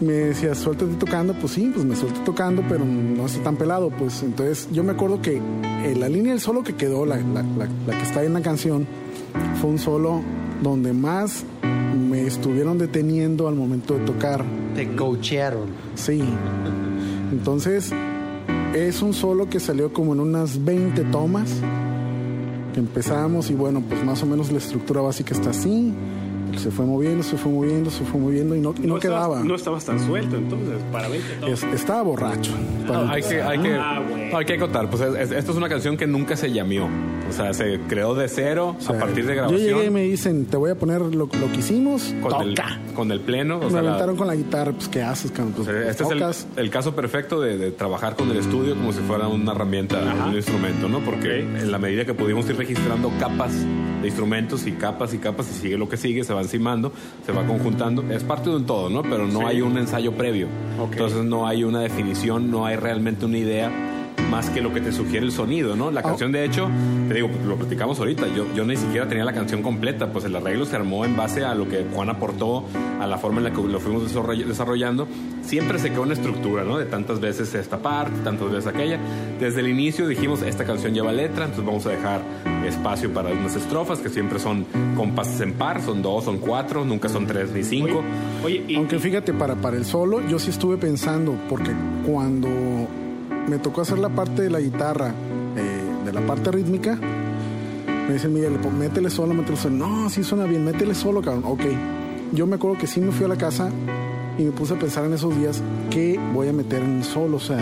Me 0.00 0.12
decía, 0.12 0.54
suéltate 0.54 0.94
tocando, 0.96 1.32
pues 1.34 1.52
sí, 1.54 1.70
pues 1.72 1.86
me 1.86 1.96
suelto 1.96 2.20
tocando, 2.20 2.62
pero 2.68 2.84
no 2.84 3.24
está 3.24 3.42
tan 3.42 3.56
pelado, 3.56 3.88
pues. 3.90 4.22
Entonces 4.22 4.68
yo 4.70 4.84
me 4.84 4.92
acuerdo 4.92 5.22
que 5.22 5.36
eh, 5.36 5.94
la 5.98 6.08
línea 6.10 6.32
del 6.32 6.40
solo 6.40 6.62
que 6.62 6.74
quedó, 6.74 7.06
la, 7.06 7.16
la- 7.16 7.42
la- 7.42 7.68
la 7.86 7.96
que 7.98 8.02
está 8.02 8.20
ahí 8.20 8.26
en 8.26 8.34
la 8.34 8.42
canción, 8.42 8.86
fue 9.60 9.70
un 9.70 9.78
solo 9.78 10.20
donde 10.62 10.92
más 10.92 11.44
me 12.10 12.26
estuvieron 12.26 12.76
deteniendo 12.76 13.48
al 13.48 13.54
momento 13.54 13.94
de 13.94 14.04
tocar. 14.04 14.44
Te 14.74 14.94
coachearon. 14.94 15.68
Sí. 15.94 16.22
Entonces, 17.32 17.90
es 18.76 19.02
un 19.02 19.12
solo 19.14 19.48
que 19.48 19.60
salió 19.60 19.92
como 19.92 20.12
en 20.14 20.20
unas 20.20 20.64
20 20.64 21.04
tomas. 21.04 21.50
Que 22.74 22.80
empezamos 22.80 23.50
y 23.50 23.54
bueno, 23.54 23.82
pues 23.88 24.04
más 24.04 24.22
o 24.22 24.26
menos 24.26 24.52
la 24.52 24.58
estructura 24.58 25.00
básica 25.00 25.32
está 25.34 25.50
así. 25.50 25.92
Se 26.58 26.70
fue 26.70 26.86
moviendo, 26.86 27.22
se 27.22 27.36
fue 27.36 27.52
moviendo, 27.52 27.90
se 27.90 28.04
fue 28.04 28.18
moviendo 28.20 28.54
y 28.56 28.60
no, 28.60 28.74
y 28.82 28.86
no, 28.86 28.98
quedaba. 28.98 29.42
no 29.42 29.54
estabas 29.54 29.84
tan 29.84 29.98
suelto 30.00 30.36
entonces, 30.36 30.76
para 30.90 31.08
20 31.08 31.34
tonos. 31.40 31.62
Es- 31.62 31.74
estaba 31.74 32.02
borracho. 32.02 32.52
para 32.86 33.10
hay, 33.10 33.22
que, 33.22 33.42
hay, 33.42 33.58
que, 33.58 33.74
Ah, 33.74 34.00
hay 34.34 34.44
que 34.46 34.54
acotar. 34.54 34.88
Pues 34.88 35.02
es- 35.02 35.14
es- 35.16 35.30
esto 35.32 35.50
es 35.52 35.58
una 35.58 35.68
canción 35.68 35.96
que 35.98 36.06
nunca 36.06 36.34
se 36.36 36.50
llameó. 36.52 36.88
O 37.28 37.32
sea, 37.32 37.52
se 37.52 37.80
creó 37.88 38.14
de 38.14 38.28
cero 38.28 38.76
a 38.88 38.92
partir 38.94 39.26
de 39.26 39.34
Yo 39.34 39.42
grabación. 39.42 39.60
llegué 39.60 39.86
y 39.86 39.90
me 39.90 40.02
dicen, 40.02 40.46
te 40.46 40.56
voy 40.56 40.70
a 40.70 40.74
poner 40.76 41.00
lo, 41.00 41.10
lo 41.10 41.28
que 41.52 41.58
hicimos, 41.58 42.14
con, 42.22 42.40
el, 42.42 42.54
toca. 42.54 42.78
con 42.94 43.10
el 43.12 43.20
pleno. 43.20 43.58
O 43.58 43.64
me 43.68 43.72
la- 43.82 43.88
aventaron 43.90 44.16
con 44.16 44.26
la 44.26 44.34
guitarra, 44.36 44.72
pues 44.72 44.88
¿qué 44.88 45.02
haces, 45.02 45.30
cabrón? 45.32 45.52
Pues, 45.56 45.68
Este 45.68 46.04
es 46.04 46.10
el, 46.10 46.24
el 46.64 46.70
caso 46.70 46.94
perfecto 46.94 47.40
de, 47.40 47.58
de 47.58 47.70
trabajar 47.72 48.16
con 48.16 48.30
el 48.30 48.36
estudio 48.38 48.74
como 48.76 48.92
si 48.92 49.00
fuera 49.00 49.28
una 49.28 49.52
herramienta, 49.52 49.98
un 50.28 50.34
instrumento, 50.36 50.88
¿no? 50.88 51.00
Porque 51.00 51.40
en 51.40 51.70
la 51.72 51.78
medida 51.78 52.04
que 52.04 52.14
pudimos 52.14 52.48
ir 52.48 52.56
registrando 52.56 53.10
capas 53.18 53.52
de 54.00 54.06
instrumentos 54.06 54.66
y 54.66 54.72
capas 54.72 55.12
y 55.14 55.18
capas 55.18 55.50
y 55.50 55.54
sigue 55.60 55.76
lo 55.76 55.88
que 55.88 55.96
sigue, 55.96 56.22
se 56.24 56.32
va 56.32 56.40
encimando, 56.42 56.92
se 57.24 57.32
va 57.32 57.44
conjuntando. 57.46 58.04
Es 58.10 58.22
parte 58.24 58.50
de 58.50 58.56
un 58.56 58.66
todo, 58.66 58.88
¿no? 58.88 59.02
Pero 59.02 59.26
no 59.26 59.46
hay 59.46 59.60
un 59.62 59.76
ensayo 59.78 60.12
previo. 60.12 60.46
Entonces 60.92 61.24
no 61.24 61.46
hay 61.46 61.64
una 61.64 61.80
definición, 61.80 62.50
no 62.50 62.66
hay 62.66 62.76
realmente 62.76 63.24
una 63.26 63.38
idea 63.38 63.70
más 64.30 64.50
que 64.50 64.60
lo 64.60 64.72
que 64.72 64.80
te 64.80 64.92
sugiere 64.92 65.24
el 65.24 65.32
sonido, 65.32 65.76
¿no? 65.76 65.90
La 65.90 66.02
canción, 66.02 66.32
de 66.32 66.44
hecho, 66.44 66.68
te 67.08 67.14
digo, 67.14 67.30
lo 67.46 67.56
platicamos 67.56 67.98
ahorita, 67.98 68.26
yo, 68.28 68.46
yo 68.54 68.64
ni 68.64 68.76
siquiera 68.76 69.08
tenía 69.08 69.24
la 69.24 69.32
canción 69.32 69.62
completa, 69.62 70.12
pues 70.12 70.24
el 70.24 70.34
arreglo 70.36 70.64
se 70.66 70.76
armó 70.76 71.04
en 71.04 71.16
base 71.16 71.44
a 71.44 71.54
lo 71.54 71.68
que 71.68 71.86
Juan 71.94 72.10
aportó, 72.10 72.64
a 73.00 73.06
la 73.06 73.18
forma 73.18 73.38
en 73.38 73.44
la 73.44 73.50
que 73.52 73.62
lo 73.62 73.78
fuimos 73.80 74.02
desarroll- 74.02 74.44
desarrollando. 74.44 75.06
Siempre 75.42 75.78
se 75.78 75.90
quedó 75.90 76.02
una 76.02 76.14
estructura, 76.14 76.64
¿no? 76.64 76.78
De 76.78 76.86
tantas 76.86 77.20
veces 77.20 77.54
esta 77.54 77.78
parte, 77.78 78.12
tantas 78.24 78.50
veces 78.50 78.66
aquella. 78.66 78.98
Desde 79.38 79.60
el 79.60 79.68
inicio 79.68 80.08
dijimos, 80.08 80.42
esta 80.42 80.64
canción 80.64 80.92
lleva 80.92 81.12
letra, 81.12 81.44
entonces 81.44 81.64
vamos 81.64 81.86
a 81.86 81.90
dejar 81.90 82.20
espacio 82.66 83.12
para 83.12 83.30
unas 83.30 83.54
estrofas 83.54 84.00
que 84.00 84.08
siempre 84.08 84.40
son 84.40 84.66
compases 84.96 85.40
en 85.40 85.52
par, 85.52 85.80
son 85.82 86.02
dos, 86.02 86.24
son 86.24 86.38
cuatro, 86.38 86.84
nunca 86.84 87.08
son 87.08 87.26
tres 87.26 87.52
ni 87.52 87.62
cinco. 87.62 88.02
Oye, 88.44 88.64
y, 88.66 88.74
Aunque 88.76 88.98
fíjate, 88.98 89.32
para, 89.32 89.54
para 89.54 89.76
el 89.76 89.84
solo, 89.84 90.26
yo 90.26 90.38
sí 90.40 90.50
estuve 90.50 90.76
pensando, 90.76 91.36
porque 91.48 91.70
cuando 92.04 92.48
me 93.48 93.58
tocó 93.58 93.82
hacer 93.82 93.98
la 93.98 94.08
parte 94.08 94.42
de 94.42 94.50
la 94.50 94.60
guitarra, 94.60 95.14
eh, 95.56 96.04
de 96.04 96.12
la 96.12 96.20
parte 96.20 96.50
rítmica, 96.50 96.98
me 98.06 98.14
dicen, 98.14 98.32
Miguel, 98.32 98.52
pues, 98.62 98.72
métele 98.72 99.10
solo, 99.10 99.34
métele 99.34 99.56
solo. 99.56 99.74
No, 99.74 100.08
sí 100.10 100.22
suena 100.22 100.44
bien, 100.44 100.64
métele 100.64 100.94
solo, 100.94 101.20
cabrón. 101.22 101.42
Ok. 101.44 101.62
Yo 102.32 102.46
me 102.46 102.54
acuerdo 102.54 102.78
que 102.78 102.86
sí 102.86 103.00
me 103.00 103.10
fui 103.10 103.24
a 103.24 103.28
la 103.28 103.36
casa 103.36 103.68
y 104.38 104.42
me 104.42 104.52
puse 104.52 104.74
a 104.74 104.78
pensar 104.78 105.04
en 105.04 105.14
esos 105.14 105.36
días, 105.36 105.60
¿qué 105.90 106.18
voy 106.32 106.48
a 106.48 106.52
meter 106.52 106.82
en 106.82 107.02
solo? 107.02 107.38
O 107.38 107.40
sea, 107.40 107.58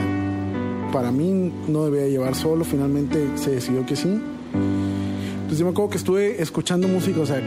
para 0.92 1.10
mí 1.10 1.52
no 1.68 1.86
debía 1.86 2.08
llevar 2.08 2.34
solo, 2.34 2.64
finalmente 2.64 3.26
se 3.36 3.52
decidió 3.52 3.86
que 3.86 3.96
sí. 3.96 4.08
Entonces 4.08 5.46
pues 5.48 5.58
yo 5.58 5.64
me 5.66 5.72
acuerdo 5.72 5.90
que 5.90 5.98
estuve 5.98 6.42
escuchando 6.42 6.88
música, 6.88 7.20
o 7.20 7.26
sea, 7.26 7.42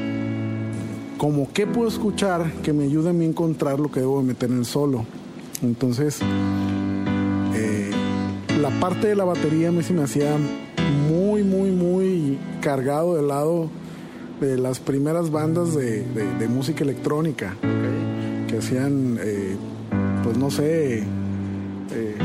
como 1.18 1.52
qué 1.52 1.68
puedo 1.68 1.88
escuchar 1.88 2.52
que 2.64 2.74
me 2.74 2.86
ayude 2.86 3.10
a 3.10 3.14
mí 3.14 3.26
a 3.26 3.28
encontrar 3.30 3.80
lo 3.80 3.92
que 3.92 4.00
debo 4.00 4.20
de 4.22 4.28
meter 4.28 4.50
en 4.50 4.60
el 4.60 4.66
solo. 4.66 5.06
Entonces, 5.62 6.20
la 8.70 8.80
parte 8.82 9.08
de 9.08 9.16
la 9.16 9.24
batería 9.24 9.70
a 9.70 9.72
mí 9.72 9.82
se 9.82 9.94
me 9.94 10.04
hacía 10.04 10.36
muy, 11.10 11.44
muy, 11.44 11.72
muy 11.72 12.38
cargado 12.62 13.16
del 13.16 13.28
lado 13.30 13.70
de 14.42 14.58
las 14.58 14.80
primeras 14.80 15.32
bandas 15.32 15.74
de, 15.74 16.04
música 16.50 16.84
electrónica 16.84 17.56
que 18.48 18.58
hacían, 18.58 19.18
eh, 19.22 19.56
pues 20.24 20.38
no 20.38 20.52
sé, 20.52 20.98
eh, 21.00 22.16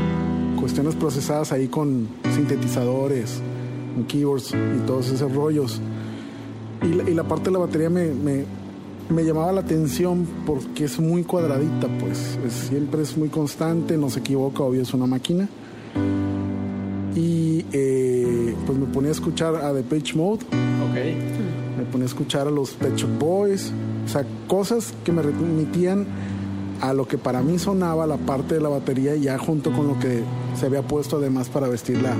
cuestiones 0.59 0.95
procesadas 0.95 1.51
ahí 1.53 1.67
con 1.69 2.07
sintetizadores, 2.35 3.39
keyboards 4.07 4.53
y 4.53 4.85
todos 4.85 5.09
esos 5.11 5.33
rollos. 5.33 5.79
Y 6.81 7.13
la, 7.13 7.23
parte 7.23 7.45
de 7.45 7.51
la 7.51 7.59
batería 7.59 7.89
me, 7.89 8.07
me- 8.13 8.45
me 9.09 9.23
llamaba 9.23 9.51
la 9.51 9.61
atención 9.61 10.25
porque 10.45 10.85
es 10.85 10.99
muy 10.99 11.23
cuadradita, 11.23 11.87
pues 11.99 12.37
es- 12.45 12.67
siempre 12.69 13.01
es 13.01 13.15
muy 13.17 13.29
constante, 13.29 13.97
no 13.97 14.09
se 14.09 14.19
equivoca, 14.19 14.63
obvio 14.63 14.81
es 14.81 14.93
una 14.93 15.05
máquina. 15.05 15.47
Y 17.15 17.65
eh, 17.73 18.55
pues 18.65 18.77
me 18.77 18.85
ponía 18.87 19.09
a 19.09 19.13
escuchar 19.13 19.55
a 19.55 19.73
The 19.73 19.83
Page 19.83 20.15
Mode, 20.15 20.43
Ok. 20.45 21.77
me 21.77 21.83
ponía 21.85 22.05
a 22.05 22.07
escuchar 22.07 22.47
a 22.47 22.51
los 22.51 22.71
Pet 22.71 22.95
Shop 22.95 23.09
Boys, 23.19 23.71
o 24.05 24.09
sea, 24.09 24.25
cosas 24.47 24.93
que 25.03 25.11
me 25.11 25.21
remitían 25.21 26.05
a 26.81 26.93
lo 26.93 27.07
que 27.07 27.17
para 27.17 27.41
mí 27.41 27.59
sonaba 27.59 28.05
la 28.07 28.17
parte 28.17 28.55
de 28.55 28.61
la 28.61 28.69
batería 28.69 29.15
ya 29.15 29.37
junto 29.37 29.71
con 29.71 29.87
lo 29.87 29.99
que 29.99 30.21
se 30.59 30.65
había 30.65 30.81
puesto 30.81 31.17
además 31.17 31.47
para 31.49 31.67
vestir 31.69 32.01
la, 32.01 32.13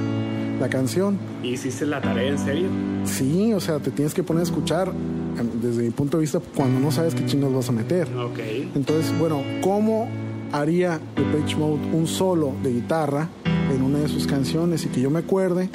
la 0.59 0.69
canción. 0.69 1.17
¿Y 1.43 1.49
hiciste 1.49 1.85
la 1.85 1.99
tarea 1.99 2.29
en 2.31 2.37
serio? 2.37 2.67
Sí, 3.03 3.51
o 3.53 3.59
sea, 3.59 3.79
te 3.79 3.91
tienes 3.91 4.13
que 4.13 4.23
poner 4.23 4.41
a 4.41 4.43
escuchar 4.43 4.87
em, 4.89 5.59
desde 5.61 5.83
mi 5.83 5.89
punto 5.89 6.17
de 6.17 6.21
vista 6.21 6.39
cuando 6.55 6.79
no 6.79 6.91
sabes 6.91 7.13
qué 7.15 7.25
chingos 7.25 7.53
vas 7.53 7.67
a 7.67 7.71
meter. 7.73 8.07
Ok. 8.15 8.39
Entonces, 8.75 9.11
bueno, 9.19 9.41
¿cómo 9.61 10.07
haría 10.53 10.99
The 11.15 11.23
Page 11.23 11.55
Mode 11.57 11.79
un 11.91 12.07
solo 12.07 12.53
de 12.63 12.71
guitarra 12.73 13.27
en 13.73 13.81
una 13.81 13.99
de 13.99 14.07
sus 14.07 14.27
canciones 14.27 14.85
y 14.85 14.89
que 14.89 15.01
yo 15.01 15.09
me 15.09 15.19
acuerde? 15.19 15.69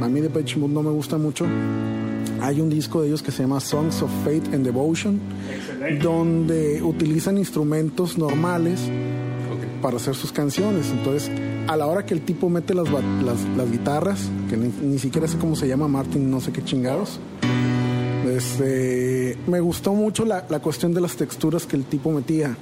A 0.00 0.08
mí 0.08 0.20
Page 0.22 0.56
Mode 0.58 0.72
no 0.72 0.82
me 0.82 0.90
gusta 0.90 1.16
mucho. 1.16 1.46
Hay 2.40 2.60
un 2.60 2.68
disco 2.68 3.00
de 3.00 3.08
ellos 3.08 3.22
que 3.22 3.30
se 3.30 3.42
llama 3.42 3.60
Songs 3.60 4.02
of 4.02 4.10
Faith 4.24 4.52
and 4.52 4.64
Devotion, 4.64 5.18
donde 6.02 6.82
utilizan 6.82 7.38
instrumentos 7.38 8.18
normales 8.18 8.80
para 9.80 9.96
hacer 9.96 10.14
sus 10.14 10.32
canciones. 10.32 10.90
Entonces, 10.90 11.30
a 11.68 11.76
la 11.76 11.86
hora 11.86 12.04
que 12.04 12.14
el 12.14 12.20
tipo 12.20 12.50
mete 12.50 12.74
las, 12.74 12.90
las, 12.90 13.40
las 13.56 13.70
guitarras, 13.70 14.28
que 14.50 14.56
ni, 14.56 14.68
ni 14.82 14.98
siquiera 14.98 15.26
sé 15.26 15.38
cómo 15.38 15.56
se 15.56 15.68
llama 15.68 15.88
Martin, 15.88 16.30
no 16.30 16.40
sé 16.40 16.52
qué 16.52 16.62
chingados, 16.62 17.18
este, 18.28 19.38
me 19.46 19.60
gustó 19.60 19.94
mucho 19.94 20.24
la, 20.24 20.44
la 20.48 20.60
cuestión 20.60 20.92
de 20.92 21.00
las 21.00 21.16
texturas 21.16 21.66
que 21.66 21.76
el 21.76 21.84
tipo 21.84 22.10
metía. 22.10 22.56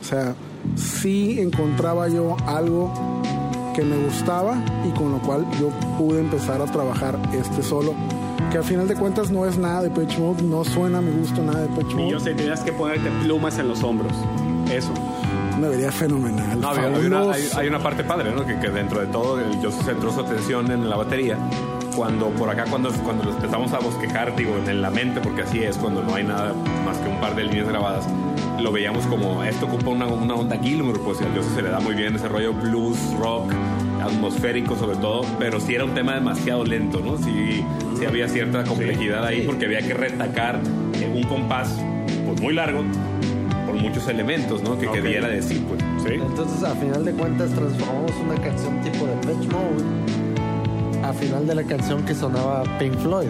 O 0.00 0.04
sea, 0.04 0.34
sí 0.76 1.40
encontraba 1.40 2.08
yo 2.08 2.36
algo 2.46 2.92
que 3.76 3.82
me 3.82 3.96
gustaba 3.98 4.56
y 4.84 4.90
con 4.90 5.12
lo 5.12 5.18
cual 5.18 5.46
yo 5.60 5.68
pude 5.98 6.18
empezar 6.20 6.60
a 6.62 6.64
trabajar 6.64 7.18
este 7.32 7.62
solo. 7.62 7.94
Que 8.50 8.58
al 8.58 8.64
final 8.64 8.88
de 8.88 8.94
cuentas 8.94 9.30
no 9.30 9.44
es 9.44 9.58
nada 9.58 9.82
de 9.82 9.90
Pitch 9.90 10.18
Mode, 10.18 10.42
no 10.42 10.64
suena 10.64 10.98
a 10.98 11.00
mi 11.02 11.10
gusto 11.12 11.42
nada 11.42 11.60
de 11.60 11.68
Pitch 11.68 11.92
Y 11.92 11.94
yo 11.94 11.98
Mode. 11.98 12.20
sé, 12.20 12.34
tenías 12.34 12.60
que 12.60 12.72
ponerte 12.72 13.10
plumas 13.22 13.58
en 13.58 13.68
los 13.68 13.82
hombros. 13.82 14.12
Eso. 14.72 14.90
Me 15.60 15.68
vería 15.68 15.90
fenomenal. 15.92 16.60
No, 16.60 16.68
había 16.68 16.88
una- 16.88 17.32
hay, 17.32 17.48
hay 17.56 17.68
una 17.68 17.78
parte 17.82 18.02
padre, 18.04 18.32
¿no? 18.34 18.44
Que, 18.46 18.58
que 18.58 18.68
dentro 18.70 19.00
de 19.00 19.06
todo 19.06 19.38
el 19.40 19.56
Joseph 19.62 19.84
centró 19.86 20.12
su 20.12 20.20
atención 20.20 20.70
en 20.70 20.88
la 20.88 20.96
batería. 20.96 21.38
Cuando 21.96 22.28
por 22.28 22.50
acá, 22.50 22.64
cuando, 22.68 22.90
cuando 22.92 23.24
lo 23.24 23.30
empezamos 23.30 23.72
a 23.72 23.78
bosquejar, 23.78 24.36
digo, 24.36 24.54
en 24.66 24.82
la 24.82 24.90
mente, 24.90 25.20
porque 25.20 25.42
así 25.42 25.62
es, 25.62 25.78
cuando 25.78 26.02
no 26.02 26.14
hay 26.14 26.24
nada 26.24 26.52
más 26.84 26.98
que 26.98 27.08
un 27.08 27.18
par 27.20 27.34
de 27.34 27.44
líneas 27.44 27.68
grabadas, 27.68 28.06
lo 28.60 28.70
veíamos 28.70 29.06
como, 29.06 29.42
esto 29.42 29.64
ocupa 29.64 29.90
una, 29.90 30.06
una 30.06 30.34
onda 30.34 30.58
Gilmour, 30.58 31.00
pues 31.00 31.22
al 31.22 31.34
Joseph 31.34 31.54
se 31.54 31.62
le 31.62 31.70
da 31.70 31.80
muy 31.80 31.94
bien 31.94 32.14
ese 32.14 32.28
rollo 32.28 32.52
blues, 32.52 32.98
rock, 33.18 33.50
atmosférico 34.04 34.76
sobre 34.76 34.96
todo, 34.98 35.22
pero 35.38 35.58
sí 35.58 35.74
era 35.74 35.84
un 35.84 35.94
tema 35.94 36.14
demasiado 36.14 36.64
lento, 36.64 37.00
¿no? 37.00 37.16
Sí, 37.16 37.64
sí 37.98 38.04
había 38.04 38.28
cierta 38.28 38.62
complejidad 38.64 39.24
ahí 39.24 39.42
porque 39.46 39.64
había 39.64 39.80
que 39.80 39.94
retacar 39.94 40.60
eh, 41.00 41.10
un 41.14 41.22
compás 41.22 41.80
pues, 42.26 42.40
muy 42.42 42.52
largo 42.52 42.82
por 43.66 43.74
muchos 43.74 44.06
elementos, 44.08 44.62
¿no? 44.62 44.78
Que 44.78 44.86
Ok. 44.86 44.94
quería 44.96 45.22
decir, 45.22 45.64
pues. 45.64 45.82
¿Sí? 46.06 46.14
Entonces, 46.14 46.62
a 46.62 46.74
final 46.74 47.04
de 47.06 47.12
cuentas, 47.12 47.50
transformamos 47.52 48.12
una 48.22 48.34
canción 48.34 48.80
tipo 48.82 49.06
de 49.06 49.14
Pitch 49.16 49.50
Mode 49.50 49.82
a 51.08 51.12
final 51.12 51.46
de 51.46 51.54
la 51.54 51.62
canción 51.62 52.04
que 52.04 52.14
sonaba 52.14 52.64
Pink 52.78 52.94
Floyd. 52.98 53.28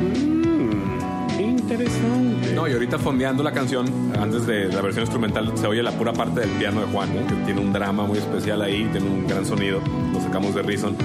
Mm, 0.00 1.40
interesante. 1.40 2.54
No, 2.54 2.66
y 2.66 2.72
ahorita 2.72 2.98
fondeando 2.98 3.42
la 3.42 3.52
canción, 3.52 3.86
antes 4.18 4.46
de 4.46 4.68
la 4.68 4.80
versión 4.80 5.02
instrumental, 5.02 5.52
se 5.56 5.66
oye 5.66 5.82
la 5.82 5.92
pura 5.92 6.14
parte 6.14 6.40
del 6.40 6.50
piano 6.50 6.80
de 6.80 6.86
Juan, 6.86 7.14
¿no? 7.14 7.26
que 7.26 7.34
tiene 7.44 7.60
un 7.60 7.72
drama 7.72 8.04
muy 8.04 8.18
especial 8.18 8.62
ahí, 8.62 8.88
tiene 8.90 9.06
un 9.06 9.26
gran 9.26 9.44
sonido, 9.44 9.80
lo 10.12 10.20
sacamos 10.20 10.54
de 10.54 10.62
Reason. 10.62 10.96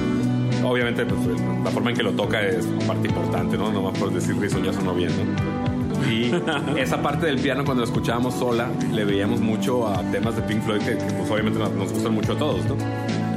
Obviamente, 0.63 1.05
pues, 1.05 1.19
la 1.63 1.71
forma 1.71 1.89
en 1.89 1.97
que 1.97 2.03
lo 2.03 2.13
toca 2.13 2.41
es 2.41 2.65
parte 2.87 3.07
importante, 3.07 3.57
¿no? 3.57 3.71
Nomás 3.71 3.97
por 3.97 4.13
decir 4.13 4.37
Reason 4.37 4.63
ya 4.63 4.71
sonó 4.71 4.93
bien, 4.93 5.09
¿no? 5.09 6.09
Y 6.09 6.31
esa 6.79 7.01
parte 7.01 7.25
del 7.25 7.39
piano, 7.39 7.65
cuando 7.65 7.81
la 7.83 7.89
escuchábamos 7.89 8.35
sola, 8.35 8.69
le 8.91 9.03
veíamos 9.03 9.41
mucho 9.41 9.87
a 9.87 10.01
temas 10.11 10.35
de 10.35 10.43
Pink 10.43 10.61
Floyd 10.61 10.81
que, 10.81 10.97
que, 10.97 11.13
pues, 11.13 11.29
obviamente 11.29 11.59
nos, 11.59 11.71
nos 11.71 11.91
gustan 11.91 12.13
mucho 12.13 12.33
a 12.33 12.37
todos, 12.37 12.63
¿no? 12.65 12.75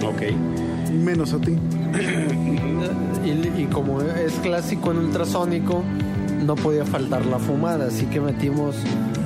Ok. 0.09 0.23
Menos 0.92 1.33
a 1.33 1.38
ti. 1.38 1.59
Y, 3.25 3.62
y 3.62 3.66
como 3.73 4.00
es 4.02 4.33
clásico 4.43 4.90
en 4.93 4.99
ultrasónico, 4.99 5.83
no 6.45 6.54
podía 6.57 6.85
faltar 6.85 7.25
la 7.26 7.38
fumada, 7.38 7.87
así 7.87 8.04
que 8.07 8.21
metimos 8.21 8.76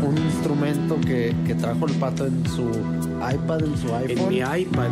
un 0.06 0.16
instrumento 0.16 1.00
que, 1.00 1.34
que 1.46 1.54
trajo 1.54 1.86
el 1.86 1.92
pato 1.94 2.26
en 2.26 2.44
su 2.46 2.62
iPad, 3.18 3.64
en 3.64 3.76
su 3.76 3.88
En 3.88 3.94
iPhone. 4.10 4.28
mi 4.28 4.36
iPad, 4.36 4.86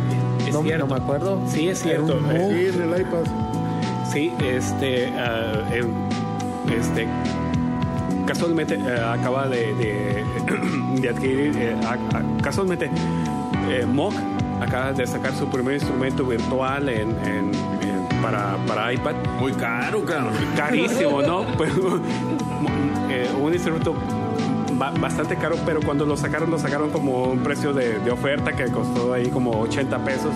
es 0.45 0.53
no, 0.53 0.61
cierto. 0.63 0.87
no 0.87 0.93
me 0.95 1.01
acuerdo. 1.01 1.41
Sí, 1.47 1.69
es 1.69 1.79
cierto. 1.81 2.19
Sí, 2.29 2.65
en 2.67 2.81
el 2.93 3.01
iPad. 3.01 3.23
Sí, 4.11 4.31
este, 4.43 5.07
ah, 5.17 5.63
este, 6.77 7.07
casualmente 8.25 8.75
eh, 8.75 8.99
acaba 9.01 9.47
de, 9.47 9.73
de, 9.75 10.23
de 11.01 11.09
adquirir, 11.09 11.53
eh, 11.57 11.75
casualmente, 12.41 12.89
eh, 13.69 13.85
Moog 13.85 14.13
acaba 14.61 14.91
de 14.91 15.05
sacar 15.07 15.33
su 15.33 15.45
primer 15.47 15.75
instrumento 15.75 16.25
virtual 16.25 16.89
en, 16.89 17.09
en- 17.25 17.51
en- 17.83 17.96
para, 18.21 18.57
para 18.67 18.93
iPad. 18.93 19.15
Muy 19.39 19.51
caro, 19.53 20.03
claro. 20.03 20.29
Carísimo, 20.55 21.21
¿no? 21.21 21.45
Pero, 21.57 21.99
eh, 23.09 23.29
un 23.41 23.53
instrumento 23.53 23.93
ba- 24.77 24.91
bastante 24.99 25.35
caro, 25.37 25.55
pero 25.65 25.79
cuando 25.81 26.05
lo 26.05 26.15
sacaron, 26.17 26.49
lo 26.51 26.59
sacaron 26.59 26.89
como 26.91 27.23
un 27.25 27.39
precio 27.39 27.73
de, 27.73 27.99
de 27.99 28.11
oferta 28.11 28.51
que 28.53 28.65
costó 28.65 29.13
ahí 29.13 29.27
como 29.29 29.51
80 29.61 30.03
pesos. 30.03 30.33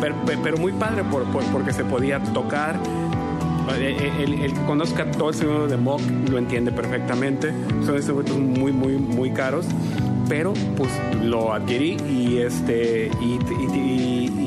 Pero, 0.00 0.14
pe- 0.24 0.38
pero 0.42 0.56
muy 0.58 0.72
padre 0.72 1.04
por- 1.04 1.24
por- 1.24 1.44
porque 1.44 1.72
se 1.72 1.84
podía 1.84 2.20
tocar. 2.22 2.76
Eh, 3.78 4.10
El, 4.24 4.34
el 4.42 4.52
que 4.52 4.60
conozca 4.64 5.08
todo 5.12 5.28
el 5.28 5.34
sonido 5.36 5.68
de 5.68 5.76
Moog 5.76 6.00
lo 6.28 6.38
entiende 6.38 6.72
perfectamente. 6.72 7.52
Son 7.86 7.94
instrumentos 7.94 8.36
muy, 8.38 8.72
muy, 8.72 8.96
muy 8.96 9.30
caros. 9.30 9.66
Pero 10.28 10.52
pues 10.76 10.90
lo 11.24 11.52
adquirí 11.52 11.96
y 12.08 12.38
este 12.38 13.10
y- 13.20 13.38
y 13.76 14.39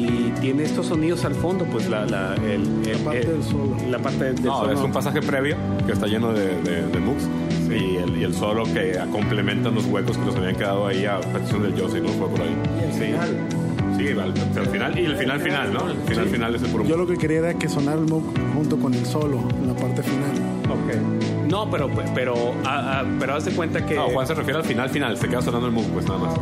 tiene 0.44 0.64
estos 0.64 0.88
sonidos 0.88 1.24
al 1.24 1.36
fondo, 1.36 1.64
pues 1.64 1.88
la, 1.90 2.06
la, 2.06 2.36
el, 2.36 2.64
el- 2.86 2.98
parte 3.00 3.22
el- 3.22 3.28
del 3.28 3.44
solo. 3.44 3.78
La 3.90 3.98
parte 4.00 4.26
del 4.26 4.44
No, 4.44 4.58
solo. 4.60 4.74
es 4.74 4.80
un 4.82 4.92
pasaje 4.92 5.22
previo 5.22 5.56
que 5.86 5.94
está 5.94 6.06
lleno 6.06 6.34
de, 6.34 6.62
de, 6.64 6.86
de 6.86 7.00
mooks 7.00 7.24
y, 7.70 7.96
el, 7.96 8.18
y 8.18 8.24
el 8.26 8.34
solo 8.36 8.66
que 8.66 9.00
complementa 9.10 9.70
los 9.70 9.86
huecos 9.86 10.18
que 10.18 10.26
nos 10.26 10.36
habían 10.36 10.56
quedado 10.58 10.86
ahí 10.86 11.06
a 11.06 11.22
petición 11.22 11.64
del 11.64 11.80
Josie, 11.80 12.02
¿no? 12.02 12.10
Fue 12.10 12.28
por 12.28 12.42
ahí. 12.42 12.56
Y 12.78 12.84
el 12.84 12.92
sí. 12.94 13.00
final. 13.00 13.30
Sí, 13.98 14.08
al, 14.10 14.60
al 14.60 14.68
final. 14.68 15.00
Y 15.00 15.06
el 15.06 15.16
final 15.16 15.40
final, 15.40 15.74
¿no? 15.74 15.90
El 15.90 15.98
final 16.00 16.26
final 16.28 16.56
es 16.56 16.64
el 16.64 16.70
puro 16.72 16.84
Yo 16.84 16.98
lo 16.98 17.08
que 17.08 17.16
quería 17.16 17.40
era 17.40 17.54
que 17.54 17.70
sonara 17.70 18.00
el 18.00 18.06
Moog 18.08 18.24
junto 18.54 18.78
con 18.78 18.94
el 18.94 19.06
solo 19.06 19.40
en 19.62 19.68
la 19.68 19.76
parte 19.76 20.04
final. 20.04 20.32
Ok. 20.70 21.48
No, 21.50 21.70
pero, 21.72 21.90
pero, 22.14 22.34
ah, 22.66 23.02
ah, 23.02 23.06
pero 23.18 23.36
haz 23.36 23.46
de 23.46 23.52
cuenta 23.52 23.86
que. 23.86 23.96
No, 23.96 24.10
Juan 24.10 24.28
se 24.28 24.34
refiere 24.34 24.60
al 24.60 24.66
final 24.66 24.90
final, 24.90 25.18
se 25.18 25.30
queda 25.30 25.42
sonando 25.42 25.68
el 25.68 25.74
moog, 25.74 25.86
pues 25.94 26.06
nada 26.08 26.20
más. 26.20 26.34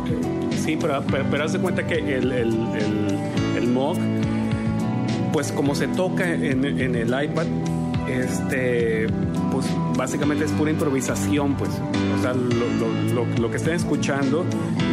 Sí, 0.64 0.76
pero, 0.80 1.02
pero, 1.08 1.24
pero 1.30 1.44
haz 1.44 1.52
de 1.52 1.58
cuenta 1.60 1.86
que 1.86 1.94
el, 1.98 2.32
el, 2.32 2.32
el, 2.32 3.18
pues 5.32 5.52
como 5.52 5.74
se 5.74 5.88
toca 5.88 6.30
en, 6.32 6.64
en 6.64 6.94
el 6.94 7.08
iPad, 7.08 7.46
este, 8.08 9.06
pues 9.50 9.66
básicamente 9.96 10.44
es 10.44 10.50
pura 10.52 10.70
improvisación, 10.70 11.54
pues. 11.54 11.70
O 12.18 12.22
sea, 12.22 12.34
lo, 12.34 12.44
lo, 12.50 13.14
lo, 13.24 13.38
lo 13.40 13.50
que 13.50 13.56
estén 13.56 13.74
escuchando 13.74 14.44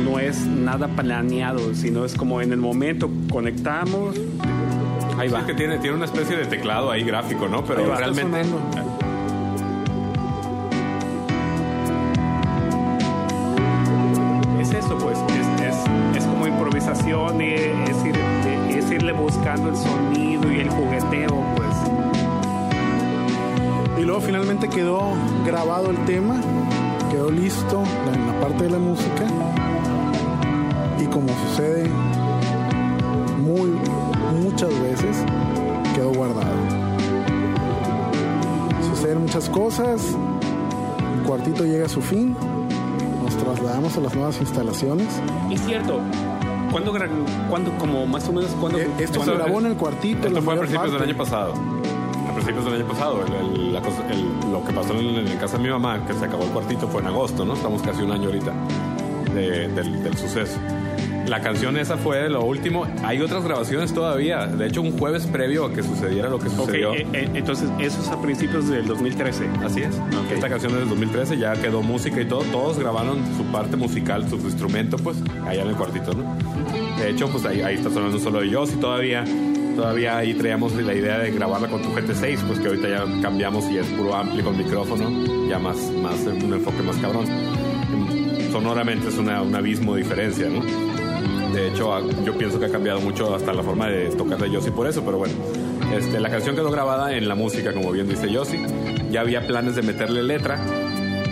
no 0.06 0.20
es 0.20 0.46
nada 0.46 0.88
planeado, 0.88 1.74
sino 1.74 2.06
es 2.06 2.14
como 2.16 2.42
en 2.42 2.52
el 2.52 2.60
momento 2.60 3.10
conectamos. 3.32 4.16
Ahí 5.18 5.28
Sí, 5.28 5.34
va. 5.34 5.40
es 5.42 5.46
que 5.48 5.54
tiene, 5.54 5.78
tiene 5.80 5.96
una 5.98 6.06
especie 6.06 6.38
de 6.38 6.46
teclado 6.46 6.92
ahí 6.92 7.04
gráfico, 7.04 7.48
¿no? 7.50 7.64
Pero 7.66 7.94
realmente. 7.96 8.44
sonando. 8.46 8.89
Grabado 25.60 25.90
el 25.90 26.06
tema, 26.06 26.40
quedó 27.12 27.30
listo 27.30 27.84
en 28.14 28.28
la 28.28 28.40
parte 28.40 28.64
de 28.64 28.70
la 28.70 28.80
música 28.80 29.28
y 30.98 31.06
como 31.08 31.28
sucede 31.50 31.90
muy 33.40 33.72
muchas 34.42 34.70
veces, 34.82 35.18
quedó 35.94 36.14
guardado. 36.14 36.56
Suceden 38.90 39.20
muchas 39.20 39.50
cosas, 39.50 40.16
el 41.18 41.24
cuartito 41.28 41.66
llega 41.66 41.88
a 41.88 41.90
su 41.90 42.02
fin, 42.02 42.38
nos 43.22 43.36
trasladamos 43.36 43.98
a 43.98 44.00
las 44.00 44.16
nuevas 44.16 44.40
instalaciones. 44.40 45.08
Es 45.52 45.60
cierto. 45.66 46.00
¿Cuándo, 46.72 46.94
cuándo 47.50 47.78
como 47.78 48.08
más 48.08 48.30
o 48.30 48.32
menos, 48.32 48.52
cuándo? 48.62 48.80
Eh, 48.80 48.90
Esto 49.00 49.26
se 49.26 49.34
grabó 49.34 49.60
en 49.60 49.66
el 49.66 49.76
cuartito. 49.76 50.26
Esto 50.26 50.42
fue 50.42 50.54
a 50.54 50.60
principios 50.60 50.94
del 50.94 51.02
año 51.02 51.18
pasado. 51.18 51.79
Principios 52.40 52.66
del 52.66 52.76
año 52.76 52.88
pasado. 52.88 53.24
El- 53.26 53.34
el- 53.60 53.74
la 53.74 53.82
cosa- 53.82 54.04
el- 54.10 54.52
lo 54.52 54.64
que 54.64 54.72
pasó 54.74 54.94
en, 54.98 55.28
en 55.28 55.38
casa 55.38 55.58
de 55.58 55.64
mi 55.64 55.70
mamá, 55.70 56.06
que 56.08 56.14
se 56.14 56.26
acabó 56.26 56.44
el 56.44 56.50
cuartito, 56.52 56.88
fue 56.88 57.02
en 57.02 57.08
agosto, 57.08 57.44
¿no? 57.46 57.54
Estamos 57.54 57.82
casi 57.82 58.02
un 58.02 58.12
año 58.12 58.26
ahorita 58.28 58.54
de- 59.36 59.68
del, 59.68 60.04
del 60.04 60.18
suceso. 60.18 60.58
La 61.28 61.42
canción 61.42 61.78
esa 61.78 61.96
fue 61.98 62.28
lo 62.30 62.44
último. 62.44 62.88
Hay 63.04 63.22
otras 63.22 63.44
grabaciones 63.44 63.94
todavía. 63.94 64.48
De 64.48 64.66
hecho, 64.68 64.82
un 64.82 64.98
jueves 64.98 65.28
previo 65.28 65.66
a 65.66 65.74
que 65.74 65.84
sucediera 65.84 66.28
lo 66.30 66.40
que 66.40 66.50
sucedió. 66.50 66.94
eh, 66.96 67.06
eh, 67.14 67.30
entonces 67.36 67.70
eso 67.78 68.02
es 68.02 68.08
a 68.10 68.20
principios 68.20 68.68
del 68.70 68.88
2013. 68.88 69.48
Así 69.64 69.82
es. 69.84 69.96
Esta 70.34 70.50
canción 70.50 70.72
es 70.74 70.80
del 70.80 70.90
2013, 70.90 71.38
ya 71.38 71.54
quedó 71.54 71.82
música 71.84 72.20
y 72.22 72.26
todo. 72.26 72.42
Todos 72.52 72.80
grabaron 72.80 73.20
su 73.38 73.44
parte 73.52 73.76
musical, 73.76 74.28
su 74.28 74.38
instrumento, 74.38 74.98
pues, 74.98 75.18
allá 75.46 75.62
en 75.62 75.68
el 75.68 75.76
cuartito, 75.76 76.14
¿no? 76.14 76.24
De 76.98 77.10
hecho, 77.12 77.28
pues 77.30 77.46
ahí, 77.46 77.62
ahí 77.62 77.76
está 77.76 77.92
sonando 77.92 78.18
solo 78.18 78.40
de 78.42 78.52
Joss 78.52 78.74
y 78.74 78.78
todavía, 78.78 79.24
todavía 79.80 80.18
ahí 80.18 80.34
traíamos 80.34 80.74
la 80.76 80.94
idea 80.94 81.20
de 81.20 81.32
grabarla 81.32 81.70
con 81.70 81.82
tu 81.82 81.90
GT6, 81.90 82.40
pues 82.48 82.60
que 82.60 82.68
ahorita 82.68 82.90
ya 82.90 83.22
cambiamos 83.22 83.64
y 83.72 83.78
es 83.78 83.88
puro 83.88 84.14
ampli 84.14 84.44
con 84.44 84.58
micrófono, 84.58 85.10
ya 85.48 85.58
más, 85.58 85.78
más 86.04 86.20
un 86.26 86.54
enfoque 86.54 86.82
más 86.84 86.98
cabrón. 86.98 87.26
Sonoramente 88.52 89.08
es 89.08 89.18
una, 89.18 89.42
un 89.42 89.56
abismo 89.56 89.96
de 89.96 90.02
diferencia, 90.04 90.48
¿no? 90.50 90.62
De 91.54 91.70
hecho, 91.70 91.94
ha- 91.94 92.02
yo 92.26 92.38
pienso 92.38 92.60
que 92.60 92.66
ha 92.66 92.70
cambiado 92.72 93.00
mucho 93.00 93.34
hasta 93.34 93.54
la 93.54 93.64
forma 93.64 93.88
de 93.88 94.10
tocar 94.10 94.38
de 94.38 94.52
Yossi 94.52 94.72
por 94.72 94.86
eso, 94.88 95.02
pero 95.06 95.18
bueno. 95.18 95.34
Este, 95.96 96.20
la 96.20 96.30
canción 96.30 96.56
quedó 96.56 96.70
grabada 96.72 97.16
en 97.16 97.28
la 97.30 97.36
música, 97.36 97.74
como 97.74 97.92
bien 97.92 98.08
dice 98.08 98.30
Yossi. 98.30 98.58
Ya 99.12 99.22
había 99.22 99.48
planes 99.48 99.76
de 99.76 99.82
meterle 99.82 100.24
letra. 100.24 100.60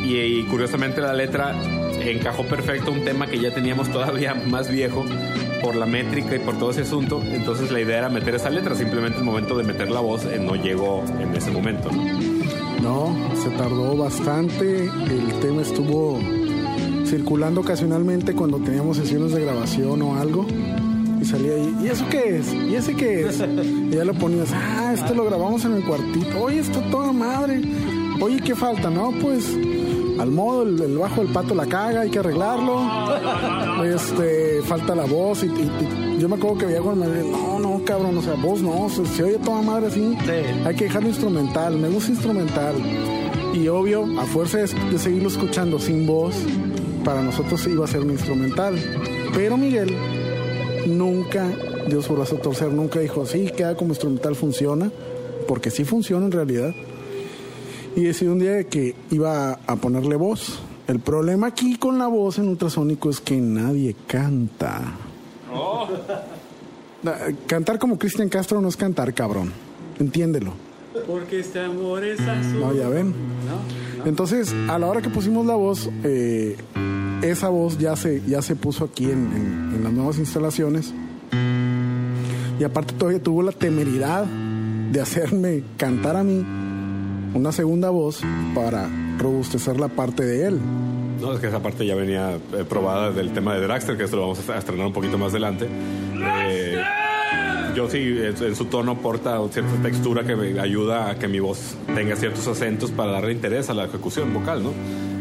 Y 0.04 0.44
curiosamente 0.46 1.01
la 1.01 1.13
letra 1.13 1.54
encajó 2.01 2.44
perfecto 2.44 2.92
un 2.92 3.04
tema 3.04 3.27
que 3.27 3.39
ya 3.39 3.54
teníamos 3.54 3.92
todavía 3.92 4.34
más 4.34 4.70
viejo 4.70 5.06
por 5.62 5.75
la 5.75 5.86
métrica 5.86 6.36
y 6.36 6.39
por 6.39 6.58
todo 6.58 6.72
ese 6.72 6.82
asunto. 6.82 7.22
Entonces 7.24 7.72
la 7.72 7.82
idea 7.82 8.00
era 8.00 8.10
meter 8.10 8.36
esa 8.36 8.50
letra. 8.50 8.75
Simplemente 8.75 9.20
el 9.20 9.25
momento 9.25 9.58
de 9.58 9.63
meter 9.63 9.89
la 9.89 10.00
voz 10.00 10.25
eh, 10.25 10.39
no 10.39 10.56
llegó 10.56 11.04
en 11.20 11.36
ese 11.36 11.51
momento. 11.51 11.89
¿no? 11.92 12.38
No, 12.82 13.36
se 13.36 13.50
tardó 13.51 13.98
bastante. 13.98 14.86
El 14.86 15.39
tema 15.42 15.62
estuvo 15.62 16.20
circulando 17.06 17.62
ocasionalmente 17.62 18.34
cuando 18.34 18.60
teníamos 18.60 18.98
sesiones 18.98 19.32
de 19.32 19.42
grabación 19.42 20.01
o 20.01 20.16
algo. 20.16 20.46
Y 21.20 21.25
salía 21.25 21.54
ahí, 21.54 21.75
¿y 21.84 21.88
eso 21.88 22.06
qué 22.12 22.38
es? 22.38 22.54
¿Y 22.54 22.75
ese 22.75 22.96
qué 22.96 23.27
es? 23.27 23.39
Y 23.39 23.89
ya 23.89 24.06
lo 24.06 24.13
ponías, 24.13 24.50
ah, 24.54 24.92
este 24.94 25.16
lo 25.16 25.25
grabamos 25.25 25.66
en 25.66 25.74
el 25.74 25.84
cuartito. 25.84 26.39
Oye, 26.39 26.60
está 26.60 26.80
toda 26.92 27.12
madre. 27.12 27.62
Oye, 28.22 28.39
¿qué 28.39 28.56
falta? 28.56 28.89
No, 28.92 29.12
pues 29.20 29.58
al 30.19 30.31
modo, 30.31 30.63
el, 30.63 30.81
el 30.81 30.97
bajo 30.97 31.21
del 31.21 31.31
pato 31.31 31.53
la 31.55 31.65
caga, 31.65 32.01
hay 32.01 32.09
que 32.09 32.19
arreglarlo. 32.19 32.81
Este, 33.86 34.62
falta 34.63 34.95
la 34.95 35.05
voz. 35.05 35.43
Y, 35.43 35.47
y- 35.47 36.15
y 36.17 36.19
yo 36.19 36.27
me 36.29 36.36
acuerdo 36.36 36.57
que 36.57 36.65
veía 36.65 36.81
cuando 36.81 37.05
me 37.05 37.19
no, 37.29 37.59
no, 37.59 37.81
cabrón, 37.86 38.17
o 38.17 38.21
sea, 38.24 38.33
voz 38.33 38.59
no, 38.62 38.89
se, 38.89 39.05
se 39.05 39.24
oye 39.24 39.38
toda 39.38 39.62
madre 39.62 39.88
así. 39.88 40.17
Sí. 40.25 40.31
Hay 40.65 40.75
que 40.75 40.86
dejarlo 40.86 41.09
instrumental, 41.09 41.77
me 41.77 41.89
gusta 41.89 42.12
instrumental. 42.12 42.75
Y 43.53 43.67
obvio, 43.67 44.03
a 44.19 44.25
fuerza 44.25 44.57
de, 44.57 44.67
de 44.91 44.97
seguirlo 45.00 45.29
escuchando 45.29 45.79
sin 45.79 46.05
voz, 46.07 46.36
para 47.05 47.21
nosotros 47.21 47.65
iba 47.67 47.86
a 47.86 47.88
ser 47.88 48.01
un 48.01 48.12
instrumental. 48.12 48.75
Pero 49.35 49.57
Miguel 49.57 49.96
nunca 50.87 51.48
dio 51.87 52.01
su 52.01 52.13
brazo 52.15 52.37
a 52.37 52.39
torcer, 52.39 52.72
nunca 52.72 53.00
dijo, 53.00 53.25
sí, 53.25 53.51
queda 53.55 53.75
como 53.75 53.92
instrumental, 53.92 54.35
funciona, 54.35 54.92
porque 55.48 55.70
sí 55.70 55.85
funciona 55.85 56.25
en 56.25 56.31
realidad. 56.31 56.72
Y 57.98 58.03
decidió 58.03 58.31
un 58.33 58.40
día 58.40 58.64
que 58.66 58.94
iba 59.10 59.53
a 59.66 59.75
ponerle 59.77 60.16
voz. 60.16 60.60
El 60.88 61.00
problema 61.00 61.48
aquí 61.48 61.77
con 61.77 61.98
la 61.98 62.05
voz 62.07 62.38
en 62.38 62.48
ultrasónico 62.48 63.10
es 63.10 63.20
que 63.20 63.38
nadie 63.38 63.96
canta. 64.05 64.94
Da- 67.01 67.20
Cantar 67.48 67.79
como 67.79 67.98
Cristian 67.98 68.29
Castro 68.29 68.62
no 68.62 68.68
es 68.68 68.77
cantar, 68.77 69.14
cabrón. 69.16 69.51
Entiéndelo. 70.00 70.53
Porque 71.07 71.40
este 71.40 71.60
amor 71.60 72.03
es 72.03 72.20
azul. 72.22 72.60
No, 72.60 72.74
ya 72.74 72.88
ven. 72.88 73.14
Entonces, 74.05 74.53
a 74.70 74.77
la 74.77 74.86
hora 74.88 75.01
que 75.01 75.10
pusimos 75.10 75.46
la 75.48 75.55
voz, 75.55 75.90
eh, 76.03 76.55
esa 77.24 77.50
voz 77.50 77.79
ya 77.79 77.96
se, 77.96 78.22
ya 78.27 78.44
se 78.44 78.55
puso 78.55 78.86
aquí 78.86 79.05
en, 79.05 79.12
en- 79.33 79.72
en 79.75 79.83
las 79.83 79.92
nuevas 79.92 80.20
instalaciones. 80.20 80.94
Y 82.60 82.64
aparte 82.64 82.94
todavía 82.94 83.22
tuvo 83.24 83.42
la 83.42 83.51
temeridad 83.51 84.25
de 84.25 85.01
hacerme 85.01 85.64
cantar 85.77 86.16
a 86.16 86.24
mí 86.24 86.46
una 87.37 87.51
segunda 87.51 87.91
voz 87.91 88.21
para 88.55 88.89
robustecer 89.19 89.79
la 89.79 89.87
parte 89.87 90.25
de 90.25 90.47
él. 90.47 90.59
No, 91.21 91.33
es 91.33 91.39
que 91.39 91.47
esa 91.47 91.61
parte 91.61 91.85
ya 91.85 91.95
venía 91.95 92.35
eh, 92.35 92.65
probada 92.67 93.11
del 93.11 93.31
tema 93.31 93.53
de 93.55 93.61
Dragster, 93.61 93.95
que 93.95 94.03
esto 94.03 94.17
lo 94.17 94.23
vamos 94.23 94.50
a 94.50 94.57
estrenar 94.57 94.87
un 94.87 94.93
poquito 94.93 95.17
más 95.17 95.31
adelante. 95.31 95.67
Eh, 96.47 96.81
yo 97.75 97.87
sí, 97.89 98.00
en 98.00 98.55
su 98.55 98.65
tono 98.65 98.93
aporta 98.93 99.39
cierta 99.51 99.81
textura 99.83 100.23
que 100.23 100.35
me 100.35 100.59
ayuda 100.59 101.11
a 101.11 101.19
que 101.19 101.27
mi 101.27 101.39
voz 101.39 101.75
tenga 101.93 102.15
ciertos 102.15 102.47
acentos 102.47 102.89
para 102.91 103.11
darle 103.11 103.33
interés 103.33 103.69
a 103.69 103.75
la 103.75 103.85
ejecución 103.85 104.33
vocal, 104.33 104.63
¿no? 104.63 104.71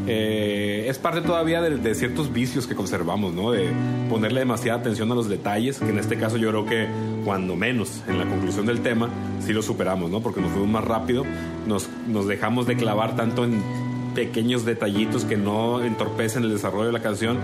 Eh, 0.08 0.86
es 0.88 0.98
parte 0.98 1.20
todavía 1.20 1.60
de, 1.60 1.76
de 1.76 1.94
ciertos 1.94 2.32
vicios 2.32 2.66
que 2.66 2.74
conservamos, 2.74 3.34
¿no? 3.34 3.50
De 3.50 3.68
ponerle 4.08 4.40
demasiada 4.40 4.78
atención 4.78 5.10
a 5.12 5.14
los 5.14 5.28
detalles, 5.28 5.78
que 5.80 5.90
en 5.90 5.98
este 5.98 6.16
caso 6.16 6.36
yo 6.36 6.48
creo 6.48 6.64
que 6.64 6.86
cuando 7.26 7.56
menos 7.56 8.02
en 8.06 8.20
la 8.20 8.24
conclusión 8.24 8.66
del 8.66 8.82
tema 8.82 9.10
sí 9.44 9.52
lo 9.52 9.60
superamos, 9.60 10.12
¿no? 10.12 10.20
Porque 10.20 10.40
nos 10.40 10.52
fuimos 10.52 10.68
más 10.70 10.84
rápido, 10.84 11.24
nos, 11.66 11.88
nos 12.06 12.28
dejamos 12.28 12.68
de 12.68 12.76
clavar 12.76 13.16
tanto 13.16 13.44
en 13.44 13.60
pequeños 14.14 14.64
detallitos 14.64 15.24
que 15.24 15.36
no 15.36 15.82
entorpecen 15.82 16.44
el 16.44 16.50
desarrollo 16.52 16.86
de 16.86 16.92
la 16.92 17.00
canción 17.02 17.36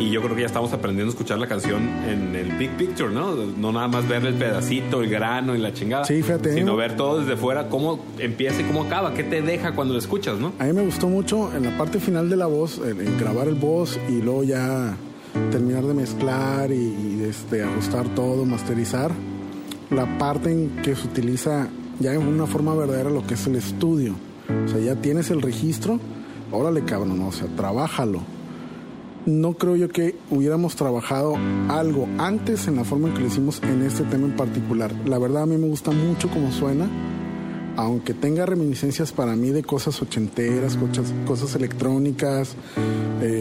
y 0.00 0.10
yo 0.10 0.20
creo 0.22 0.34
que 0.34 0.40
ya 0.42 0.46
estamos 0.48 0.72
aprendiendo 0.72 1.10
a 1.10 1.14
escuchar 1.14 1.38
la 1.38 1.46
canción 1.46 1.88
en 2.08 2.34
el 2.34 2.50
big 2.58 2.70
picture, 2.76 3.10
¿no? 3.14 3.34
No 3.36 3.70
nada 3.72 3.86
más 3.86 4.08
ver 4.08 4.26
el 4.26 4.34
pedacito, 4.34 5.02
el 5.02 5.08
grano 5.08 5.54
y 5.54 5.58
la 5.58 5.72
chingada, 5.72 6.04
Sí, 6.04 6.20
fíjate. 6.20 6.52
sino 6.54 6.74
ver 6.76 6.96
todo 6.96 7.20
desde 7.20 7.36
fuera, 7.36 7.68
cómo 7.68 8.00
empieza 8.18 8.60
y 8.60 8.64
cómo 8.64 8.82
acaba, 8.82 9.14
qué 9.14 9.22
te 9.22 9.40
deja 9.40 9.72
cuando 9.76 9.94
lo 9.94 10.00
escuchas, 10.00 10.38
¿no? 10.40 10.52
A 10.58 10.64
mí 10.64 10.72
me 10.72 10.82
gustó 10.84 11.08
mucho 11.08 11.54
en 11.56 11.62
la 11.62 11.78
parte 11.78 12.00
final 12.00 12.28
de 12.28 12.36
la 12.36 12.46
voz, 12.46 12.78
el, 12.78 13.00
el 13.00 13.16
grabar 13.18 13.46
el 13.46 13.54
voz 13.54 13.98
y 14.08 14.20
luego 14.20 14.42
ya 14.42 14.96
terminar 15.50 15.84
de 15.84 15.94
mezclar 15.94 16.70
y, 16.72 17.22
este, 17.22 17.62
ajustar 17.62 18.14
todo, 18.14 18.44
masterizar. 18.44 19.12
La 19.90 20.18
parte 20.18 20.52
en 20.52 20.82
que 20.82 20.94
se 20.94 21.06
utiliza 21.06 21.68
ya 21.98 22.12
en 22.12 22.26
una 22.26 22.46
forma 22.46 22.74
verdadera 22.74 23.10
lo 23.10 23.26
que 23.26 23.34
es 23.34 23.46
el 23.46 23.56
estudio. 23.56 24.14
O 24.64 24.68
sea, 24.68 24.80
ya 24.80 24.96
tienes 24.96 25.30
el 25.30 25.42
registro, 25.42 25.98
órale 26.52 26.84
cabrón, 26.84 27.20
o 27.22 27.32
sea, 27.32 27.48
trabájalo. 27.56 28.20
No 29.26 29.54
creo 29.54 29.76
yo 29.76 29.88
que 29.88 30.16
hubiéramos 30.30 30.76
trabajado 30.76 31.36
algo 31.68 32.08
antes 32.18 32.66
en 32.66 32.76
la 32.76 32.84
forma 32.84 33.08
en 33.08 33.14
que 33.14 33.20
lo 33.20 33.26
hicimos 33.26 33.62
en 33.62 33.82
este 33.82 34.04
tema 34.04 34.26
en 34.26 34.36
particular. 34.36 34.92
La 35.06 35.18
verdad 35.18 35.42
a 35.42 35.46
mí 35.46 35.56
me 35.58 35.68
gusta 35.68 35.90
mucho 35.90 36.28
cómo 36.30 36.50
suena 36.50 36.88
aunque 37.78 38.12
tenga 38.12 38.44
reminiscencias 38.44 39.12
para 39.12 39.36
mí 39.36 39.50
de 39.50 39.62
cosas 39.62 40.02
ochenteras, 40.02 40.76
cosas, 40.76 41.14
cosas 41.24 41.54
electrónicas, 41.54 42.56
eh, 43.22 43.37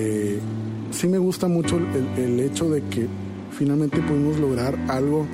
sí 0.98 1.08
me 1.08 1.20
gusta 1.20 1.48
mucho 1.48 1.78
el, 1.78 2.24
el 2.24 2.40
hecho 2.40 2.70
de 2.70 2.82
que 2.82 3.08
finalmente 3.52 4.00
pudimos 4.02 4.40
lograr 4.40 4.76
algo 4.88 5.28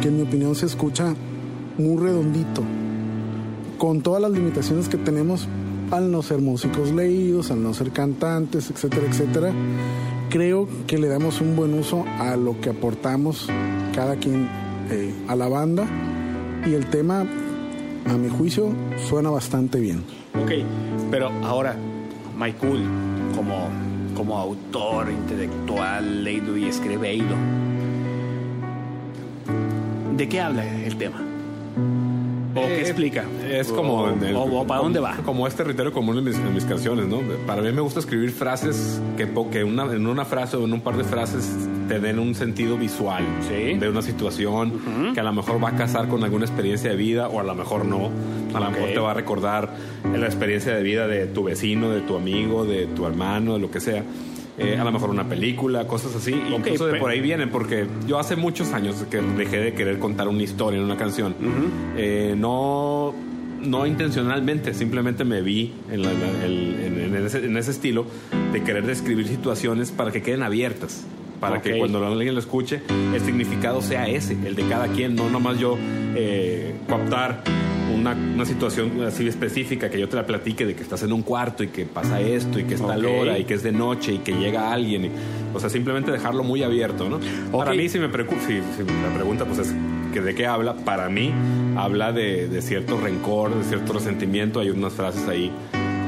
que 0.00 0.08
en 0.08 0.16
mi 0.18 0.22
opinión 0.22 0.54
se 0.54 0.66
escucha 0.66 1.12
muy 1.76 2.00
redondito, 2.00 2.62
con 3.78 4.00
todas 4.00 4.22
las 4.22 4.30
limitaciones 4.30 4.88
que 4.88 4.96
tenemos 4.96 5.48
al 5.90 6.10
no 6.12 6.22
ser 6.22 6.38
músicos 6.38 6.92
leídos, 6.92 7.50
al 7.50 7.64
no 7.64 7.74
ser 7.74 7.90
cantantes, 7.90 8.70
etcétera, 8.70 9.06
etcétera. 9.08 9.52
Creo 10.30 10.68
que 10.86 10.98
le 10.98 11.08
damos 11.08 11.40
un 11.40 11.56
buen 11.56 11.74
uso 11.74 12.04
a 12.20 12.36
lo 12.36 12.60
que 12.60 12.70
aportamos 12.70 13.48
cada 13.92 14.14
quien 14.16 14.48
eh, 14.88 15.12
a 15.26 15.34
la 15.34 15.48
banda 15.48 15.84
y 16.64 16.74
el 16.74 16.86
tema 16.86 17.26
a 18.06 18.12
mi 18.12 18.28
juicio 18.28 18.68
suena 19.08 19.30
bastante 19.30 19.80
bien. 19.80 20.04
Ok, 20.40 20.52
pero 21.10 21.28
ahora, 21.42 21.76
Michael, 22.38 22.84
como, 23.34 23.68
como 24.14 24.38
autor 24.38 25.10
intelectual, 25.10 26.24
leído 26.24 26.56
y 26.56 26.66
escribido, 26.66 27.36
¿de 30.16 30.28
qué 30.28 30.40
habla 30.40 30.64
el 30.64 30.96
tema? 30.96 31.20
¿O 32.54 32.66
qué 32.66 32.80
explica? 32.80 33.24
Es 33.50 33.68
como... 33.72 34.08
El- 34.08 34.36
o- 34.36 34.64
para 34.66 34.80
dónde 34.82 35.00
va. 35.00 35.16
Como 35.24 35.46
es 35.46 35.54
territorio 35.54 35.92
común 35.92 36.18
en 36.18 36.24
mis, 36.24 36.36
en 36.36 36.54
mis 36.54 36.64
canciones, 36.64 37.06
¿no? 37.06 37.20
Para 37.46 37.62
mí 37.62 37.72
me 37.72 37.80
gusta 37.80 38.00
escribir 38.00 38.30
frases 38.30 39.00
que, 39.16 39.26
po- 39.26 39.50
que 39.50 39.64
una, 39.64 39.84
en 39.92 40.06
una 40.06 40.24
frase 40.24 40.56
o 40.56 40.64
en 40.64 40.72
un 40.72 40.80
par 40.80 40.96
de 40.96 41.04
frases 41.04 41.50
te 41.88 42.00
den 42.00 42.18
un 42.18 42.34
sentido 42.34 42.76
visual 42.78 43.24
Sí. 43.48 43.74
de 43.78 43.88
una 43.88 44.02
situación 44.02 45.12
que 45.14 45.20
a 45.20 45.22
lo 45.24 45.32
mejor 45.32 45.62
va 45.62 45.70
a 45.70 45.76
casar 45.76 46.08
con 46.08 46.22
alguna 46.24 46.44
experiencia 46.46 46.90
de 46.90 46.96
vida 46.96 47.28
o 47.28 47.40
a 47.40 47.42
lo 47.42 47.54
mejor 47.54 47.84
no. 47.84 48.10
A 48.54 48.60
lo 48.60 48.70
mejor 48.70 48.88
te 48.90 48.98
va 49.00 49.10
a 49.10 49.14
recordar 49.14 49.74
la 50.04 50.26
experiencia 50.26 50.74
de 50.74 50.82
vida 50.82 51.06
de 51.08 51.26
tu 51.26 51.44
vecino, 51.44 51.90
de 51.90 52.00
tu 52.02 52.16
amigo, 52.16 52.64
de 52.64 52.86
tu 52.86 53.04
hermano, 53.06 53.54
de 53.54 53.58
lo 53.60 53.70
que 53.70 53.80
sea. 53.80 54.04
Eh, 54.56 54.76
a 54.78 54.84
lo 54.84 54.92
mejor 54.92 55.10
una 55.10 55.28
película, 55.28 55.86
cosas 55.88 56.14
así. 56.14 56.30
Incluso 56.32 56.86
de 56.86 56.98
por 57.00 57.10
ahí 57.10 57.20
vienen, 57.20 57.50
porque 57.50 57.86
yo 58.06 58.18
hace 58.20 58.36
muchos 58.36 58.72
años 58.72 59.04
que 59.10 59.20
dejé 59.20 59.58
de 59.58 59.74
querer 59.74 59.98
contar 59.98 60.28
una 60.28 60.42
historia 60.42 60.78
en 60.78 60.84
una 60.84 60.96
canción. 60.96 61.34
Eh, 61.96 62.34
no, 62.36 63.12
no 63.62 63.86
intencionalmente, 63.86 64.72
simplemente 64.74 65.24
me 65.24 65.42
vi 65.42 65.72
en, 65.90 66.02
la- 66.02 66.12
la- 66.12 66.44
el- 66.44 66.76
en- 66.84 67.14
en 67.16 67.26
ese, 67.26 67.44
en 67.44 67.56
ese 67.56 67.72
estilo 67.72 68.06
de 68.52 68.62
querer 68.62 68.86
describir 68.86 69.26
situaciones 69.26 69.90
para 69.90 70.12
que 70.12 70.22
queden 70.22 70.42
abiertas. 70.44 71.04
Para 71.40 71.60
que 71.60 71.76
cuando 71.78 72.06
alguien 72.06 72.32
lo 72.34 72.40
escuche, 72.40 72.80
el 73.12 73.20
significado 73.20 73.82
sea 73.82 74.06
ese, 74.08 74.34
el 74.46 74.54
de 74.54 74.66
cada 74.68 74.86
quien, 74.88 75.14
no 75.16 75.28
nomás 75.28 75.58
yo 75.58 75.76
eh, 76.14 76.74
cooptar 76.88 77.42
una, 77.92 78.12
una 78.12 78.44
situación 78.44 79.02
así 79.02 79.26
específica 79.28 79.90
que 79.90 79.98
yo 80.00 80.08
te 80.08 80.16
la 80.16 80.26
platique 80.26 80.64
de 80.66 80.74
que 80.74 80.82
estás 80.82 81.02
en 81.02 81.12
un 81.12 81.22
cuarto 81.22 81.62
y 81.64 81.68
que 81.68 81.84
pasa 81.86 82.20
esto 82.20 82.58
y 82.58 82.64
que 82.64 82.74
es 82.74 82.80
tal 82.86 83.04
Ok. 83.04 83.12
hora 83.20 83.38
y 83.38 83.44
que 83.44 83.54
es 83.54 83.62
de 83.62 83.72
noche 83.72 84.12
y 84.14 84.18
que 84.18 84.32
llega 84.32 84.72
alguien. 84.72 85.06
y- 85.06 85.10
o 85.54 85.60
sea, 85.60 85.68
simplemente 85.70 86.10
dejarlo 86.10 86.42
muy 86.42 86.62
abierto, 86.64 87.08
¿no? 87.08 87.20
Para 87.56 87.72
mí, 87.74 87.88
si 87.88 87.98
me, 88.00 88.08
preocupa, 88.08 88.40
si, 88.42 88.54
si 88.54 88.82
la 89.08 89.14
pregunta 89.14 89.44
pues 89.44 89.60
es 89.60 89.74
que 90.12 90.20
de 90.20 90.34
qué 90.34 90.46
habla, 90.46 90.74
para 90.74 91.08
mí 91.08 91.32
habla 91.76 92.12
de, 92.12 92.48
de 92.48 92.60
cierto 92.62 92.98
rencor, 93.00 93.54
de 93.56 93.64
cierto 93.64 93.92
resentimiento. 93.92 94.58
Hay 94.60 94.70
unas 94.70 94.92
frases 94.94 95.28
ahí 95.28 95.52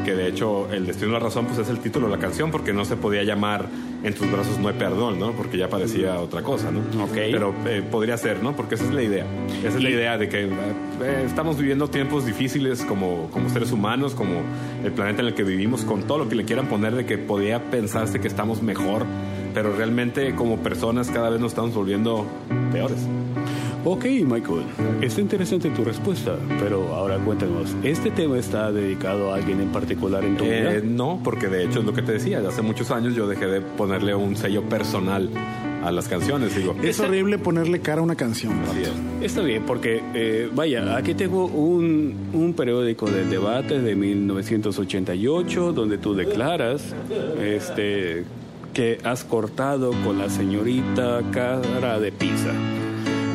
que 0.07 0.15
de 0.15 0.29
hecho 0.29 0.73
el 0.73 0.87
destino 0.87 1.09
de 1.09 1.19
la 1.19 1.25
razón 1.25 1.47
pues 1.47 1.59
es 1.59 1.69
el 1.69 1.81
título 1.81 2.07
de 2.07 2.15
la 2.15 2.21
canción 2.21 2.53
porque 2.53 2.73
no 2.73 2.85
se 2.85 2.95
podía 2.95 3.25
llamar 3.25 3.67
en 4.05 4.15
tus 4.15 4.31
brazos 4.31 4.57
no 4.57 4.69
hay 4.69 4.75
perdón, 4.75 5.19
¿no? 5.19 5.33
Porque 5.33 5.59
ya 5.59 5.69
parecía 5.69 6.21
otra 6.21 6.43
cosa, 6.43 6.71
¿no? 6.71 6.79
Ok. 7.03 7.13
Pero 7.13 7.53
eh, 7.67 7.83
podría 7.91 8.17
ser, 8.17 8.41
¿no? 8.41 8.55
Porque 8.55 8.77
esa 8.77 8.85
es 8.85 8.93
la 8.93 9.03
idea. 9.03 9.27
Esa 9.65 9.79
es 9.79 9.83
la 9.83 9.91
idea 9.91 10.17
de 10.17 10.29
que 10.29 10.45
eh, 10.45 11.25
estamos 11.27 11.59
viviendo 11.59 11.89
tiempos 11.89 12.25
difíciles 12.25 12.85
como, 12.85 13.29
como 13.33 13.51
seres 13.51 13.73
humanos, 13.73 14.15
como 14.15 14.43
el 14.85 14.93
planeta 14.93 15.23
en 15.23 15.29
el 15.29 15.35
que 15.35 15.43
vivimos, 15.43 15.85
con 15.85 16.05
todo 16.05 16.19
lo 16.19 16.29
que 16.29 16.37
le 16.37 16.45
quieran 16.45 16.69
poner 16.69 16.95
de 16.95 17.05
que 17.05 17.19
podía 17.19 17.69
pensarse 17.69 18.21
que 18.21 18.29
estamos 18.29 18.63
mejor, 18.63 19.07
pero 19.55 19.75
realmente 19.75 20.37
como 20.37 20.59
personas 20.59 21.11
cada 21.11 21.31
vez 21.31 21.41
nos 21.41 21.51
estamos 21.51 21.75
volviendo 21.75 22.27
peores. 22.71 23.09
Ok, 23.89 24.05
Michael, 24.05 24.65
está 25.01 25.21
interesante 25.21 25.71
tu 25.71 25.85
respuesta, 25.85 26.37
pero 26.59 26.93
ahora 26.93 27.19
cuéntanos, 27.19 27.73
¿este 27.85 28.11
tema 28.11 28.37
está 28.37 28.73
dedicado 28.73 29.33
a 29.33 29.37
alguien 29.37 29.61
en 29.61 29.69
particular 29.71 30.25
en 30.25 30.37
tu 30.37 30.43
vida? 30.43 30.75
Eh, 30.75 30.83
no, 30.85 31.21
porque 31.23 31.47
de 31.47 31.63
hecho 31.65 31.79
es 31.79 31.85
lo 31.85 31.93
que 31.93 32.03
te 32.03 32.11
decía, 32.11 32.41
hace 32.41 32.63
muchos 32.63 32.91
años 32.91 33.15
yo 33.15 33.29
dejé 33.29 33.47
de 33.47 33.61
ponerle 33.61 34.13
un 34.17 34.35
sello 34.35 34.63
personal 34.65 35.31
a 35.85 35.93
las 35.93 36.09
canciones. 36.09 36.57
Digo, 36.57 36.75
Es 36.83 36.99
horrible 36.99 37.39
ponerle 37.39 37.79
cara 37.79 38.01
a 38.01 38.03
una 38.03 38.17
canción. 38.17 38.55
así 38.69 38.81
vato. 38.81 38.91
es. 39.21 39.27
Está 39.31 39.43
bien, 39.43 39.63
porque 39.65 40.03
eh, 40.15 40.51
vaya, 40.53 40.97
aquí 40.97 41.15
tengo 41.15 41.47
un, 41.47 42.13
un 42.33 42.55
periódico 42.55 43.09
del 43.09 43.31
debate 43.31 43.81
de 43.81 43.95
1988 43.95 45.73
donde 45.73 45.99
tú 45.99 46.13
declaras 46.17 46.93
este, 47.41 48.25
que 48.75 48.99
has 49.05 49.23
cortado 49.23 49.93
con 50.05 50.19
la 50.19 50.29
señorita 50.29 51.23
cara 51.31 52.01
de 52.01 52.11
pizza. 52.11 52.51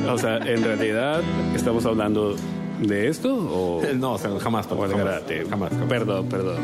O 0.09 0.17
sea, 0.17 0.37
en 0.37 0.63
realidad, 0.63 1.21
¿estamos 1.55 1.85
hablando 1.85 2.35
de 2.81 3.07
esto 3.07 3.33
o...? 3.35 3.83
Eh, 3.83 3.93
No, 3.95 4.13
o 4.13 4.17
sea, 4.17 4.29
jamás, 4.39 4.65
o 4.71 4.77
jamás, 4.77 4.91
jamás, 5.49 5.69
jamás. 5.69 5.71
Perdón, 5.87 6.27
perdón. 6.27 6.57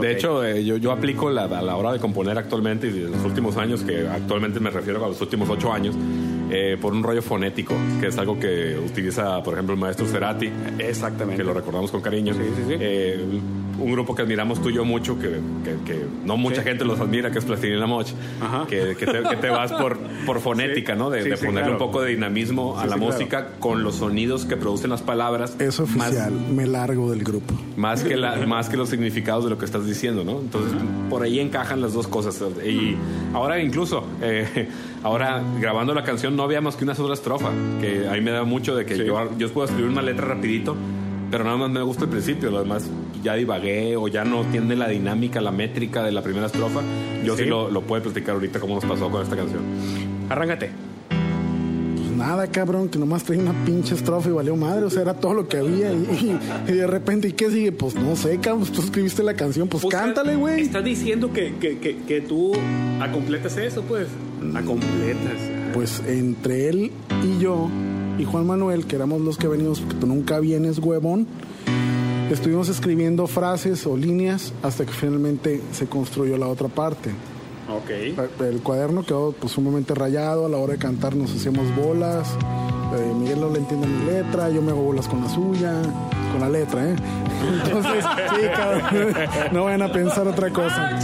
De 0.00 0.10
Ok. 0.10 0.16
hecho, 0.16 0.44
eh, 0.44 0.62
yo, 0.64 0.76
yo 0.76 0.92
aplico 0.92 1.30
la, 1.30 1.44
a 1.44 1.62
la 1.62 1.76
hora 1.76 1.92
de 1.92 1.98
componer 1.98 2.36
actualmente 2.38 2.86
y 2.88 2.90
de 2.90 3.08
los 3.10 3.24
últimos 3.24 3.56
años, 3.56 3.82
que 3.82 4.06
actualmente 4.06 4.60
me 4.60 4.70
refiero 4.70 5.02
a 5.04 5.08
los 5.08 5.20
últimos 5.20 5.48
ocho 5.48 5.72
años, 5.72 5.94
eh, 6.50 6.76
por 6.80 6.92
un 6.92 7.02
rollo 7.02 7.22
fonético, 7.22 7.74
que 8.00 8.08
es 8.08 8.18
algo 8.18 8.38
que 8.38 8.78
utiliza, 8.78 9.42
por 9.42 9.54
ejemplo, 9.54 9.74
el 9.74 9.80
maestro 9.80 10.06
Cerati, 10.06 10.50
Exactamente. 10.78 11.42
que 11.42 11.44
lo 11.46 11.54
recordamos 11.54 11.90
con 11.90 12.02
cariño. 12.02 12.34
Sí, 12.34 12.40
sí, 12.56 12.62
sí. 12.68 12.74
Eh, 12.78 13.24
un 13.78 13.92
grupo 13.92 14.14
que 14.14 14.22
admiramos 14.22 14.60
tú 14.62 14.70
y 14.70 14.74
yo 14.74 14.84
mucho, 14.84 15.18
que, 15.18 15.28
que- 15.64 15.76
que 15.84 16.06
no 16.24 16.36
mucha 16.36 16.62
gente 16.62 16.84
los 16.84 16.98
admira, 17.00 17.30
que 17.30 17.38
es 17.38 17.44
Plastilina 17.44 17.86
Moch, 17.86 18.08
que, 18.68 18.96
que 18.98 19.06
te, 19.06 19.50
vas 19.50 19.72
por, 19.72 19.98
por 20.24 20.40
fonética, 20.40 20.94
Sí. 20.94 20.98
¿no? 20.98 21.10
De, 21.10 21.22
Sí, 21.22 21.28
de 21.30 21.36
sí, 21.36 21.46
ponerle 21.46 21.70
claro. 21.70 21.84
un 21.84 21.90
poco 21.90 22.02
de 22.02 22.10
dinamismo 22.10 22.78
a 22.78 22.82
Sí, 22.82 22.88
la 22.88 22.94
sí, 22.94 22.98
claro. 23.00 23.12
música 23.14 23.48
con 23.58 23.82
los 23.82 23.96
sonidos 23.96 24.44
que 24.44 24.56
producen 24.56 24.90
las 24.90 25.02
palabras. 25.02 25.56
Es 25.58 25.78
más- 25.80 26.08
oficial, 26.10 26.32
me 26.54 26.66
largo 26.66 27.10
del 27.10 27.22
grupo. 27.24 27.54
más 27.76 28.02
que, 28.02 28.16
la, 28.16 28.36
más 28.46 28.68
que 28.68 28.76
los 28.76 28.88
significados 28.88 29.44
de 29.44 29.50
lo 29.50 29.58
que 29.58 29.64
estás 29.64 29.86
diciendo, 29.86 30.24
¿no? 30.24 30.40
Entonces, 30.40 30.72
por 31.10 31.22
ahí 31.22 31.40
encajan 31.40 31.80
las 31.80 31.92
dos 31.92 32.06
cosas. 32.08 32.42
Y 32.64 32.96
ahora 33.34 33.60
incluso, 33.60 34.04
eh, 34.22 34.68
ahora 35.02 35.42
grabando 35.60 35.94
la 35.94 36.02
canción 36.04 36.36
no 36.36 36.42
había 36.42 36.60
más 36.60 36.76
que 36.76 36.84
una 36.84 36.94
sola 36.94 37.14
estrofa, 37.14 37.50
que 37.80 38.08
a 38.08 38.12
mí 38.12 38.20
me 38.20 38.30
da 38.30 38.44
mucho 38.44 38.74
de 38.74 38.84
que 38.86 38.96
Sí. 38.96 39.04
yo, 39.04 39.30
yo 39.38 39.50
puedo 39.52 39.66
escribir 39.66 39.90
una 39.90 40.02
letra 40.02 40.26
rapidito, 40.26 40.76
pero 41.30 41.44
nada 41.44 41.56
más 41.56 41.70
me 41.70 41.82
gusta 41.82 42.04
el 42.04 42.10
principio, 42.10 42.50
lo 42.50 42.60
demás 42.60 42.88
ya 43.22 43.34
divagué 43.34 43.96
o 43.96 44.08
ya 44.08 44.24
no 44.24 44.42
tiene 44.44 44.76
la 44.76 44.88
dinámica, 44.88 45.40
la 45.40 45.50
métrica 45.50 46.02
de 46.04 46.12
la 46.12 46.22
primera 46.22 46.46
estrofa. 46.46 46.80
Yo 47.24 47.36
sí, 47.36 47.42
Sí. 47.44 47.48
lo, 47.48 47.70
lo 47.70 47.82
puedo 47.82 48.02
platicar 48.04 48.34
ahorita 48.34 48.60
cómo 48.60 48.76
nos 48.76 48.84
pasó 48.84 49.10
con 49.10 49.22
esta 49.22 49.36
canción. 49.36 49.62
Arráncate. 50.28 50.70
Pues 51.96 52.10
nada, 52.10 52.46
cabrón, 52.46 52.88
que 52.88 52.98
nomás 52.98 53.24
traía 53.24 53.42
una 53.42 53.52
pinche 53.64 53.94
estrofa 53.94 54.28
y 54.28 54.32
valió 54.32 54.54
madre. 54.56 54.84
O 54.84 54.90
sea, 54.90 55.02
era 55.02 55.14
todo 55.14 55.34
lo 55.34 55.48
que 55.48 55.58
había. 55.58 55.92
Y, 55.92 56.38
y- 56.66 56.70
y 56.70 56.72
de 56.72 56.86
repente, 56.86 57.28
¿y 57.28 57.32
qué 57.32 57.50
sigue? 57.50 57.72
Pues 57.72 57.94
no 57.94 58.14
sé, 58.16 58.38
cabrón, 58.38 58.60
pues 58.60 58.72
tú 58.72 58.82
escribiste 58.82 59.22
la 59.22 59.34
canción, 59.34 59.68
pues 59.68 59.84
O 59.84 59.88
cántale, 59.88 60.36
güey. 60.36 60.62
Estás 60.62 60.84
diciendo 60.84 61.32
que, 61.32 61.54
que, 61.60 61.78
que, 61.78 61.98
que 61.98 62.20
tú 62.20 62.52
acompletas 63.00 63.56
eso, 63.56 63.82
pues. 63.82 64.06
Acompletas. 64.54 65.32
Pues 65.74 66.02
entre 66.06 66.68
él 66.68 66.92
y 67.24 67.38
yo 67.42 67.68
y 68.18 68.24
Juan 68.24 68.46
Manuel, 68.46 68.86
que 68.86 68.96
éramos 68.96 69.20
los 69.20 69.36
que 69.38 69.48
venimos, 69.48 69.80
porque 69.80 69.96
tú 69.96 70.06
nunca 70.06 70.38
vienes, 70.40 70.78
huevón, 70.78 71.26
estuvimos 72.30 72.68
escribiendo 72.68 73.26
frases 73.26 73.86
o 73.86 73.96
líneas 73.96 74.52
hasta 74.62 74.84
que 74.84 74.92
finalmente 74.92 75.60
se 75.72 75.86
construyó 75.86 76.36
la 76.36 76.48
otra 76.48 76.68
parte. 76.68 77.10
Ok. 77.68 77.90
El 78.42 78.60
cuaderno 78.62 79.04
quedó 79.04 79.32
pues 79.32 79.52
sumamente 79.52 79.94
rayado, 79.94 80.46
a 80.46 80.48
la 80.48 80.56
hora 80.56 80.74
de 80.74 80.78
cantar 80.78 81.16
nos 81.16 81.34
hacíamos 81.34 81.74
bolas, 81.74 82.28
eh, 82.96 83.12
Miguel 83.18 83.40
no 83.40 83.50
le 83.50 83.58
entiende 83.58 83.86
mi 83.88 84.04
letra, 84.06 84.48
yo 84.50 84.62
me 84.62 84.70
hago 84.70 84.82
bolas 84.82 85.08
con 85.08 85.20
la 85.22 85.28
suya, 85.28 85.72
con 86.32 86.40
la 86.40 86.48
letra, 86.48 86.88
¿eh? 86.90 86.96
Entonces, 87.64 88.04
cabrón, 88.56 89.14
no 89.52 89.64
vayan 89.64 89.82
a 89.82 89.92
pensar 89.92 90.26
otra 90.28 90.50
cosa. 90.52 90.98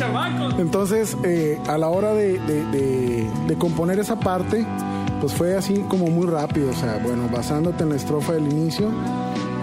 Entonces, 0.59 1.17
eh, 1.25 1.59
a 1.69 1.77
la 1.79 1.89
hora 1.89 2.15
de, 2.15 2.39
de- 2.39 2.65
de- 2.67 3.27
de 3.49 3.55
componer 3.59 3.99
esa 3.99 4.19
parte, 4.19 4.65
pues 5.23 5.33
fue 5.33 5.57
así 5.57 5.83
como 5.89 6.07
muy 6.09 6.27
rápido, 6.27 6.69
o 6.71 6.75
sea, 6.75 7.01
bueno, 7.03 7.29
basándote 7.33 7.83
en 7.85 7.91
la 7.91 7.97
estrofa 7.97 8.33
del 8.35 8.53
inicio, 8.53 8.89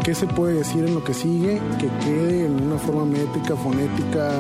¿qué 0.04 0.16
se 0.16 0.26
puede 0.26 0.54
decir 0.54 0.86
en 0.86 0.96
lo 0.96 1.04
que 1.04 1.14
sigue? 1.14 1.60
Que 1.78 1.88
quede 2.04 2.46
en 2.46 2.64
una 2.64 2.78
forma 2.78 3.06
métrica, 3.06 3.56
fonética 3.58 4.32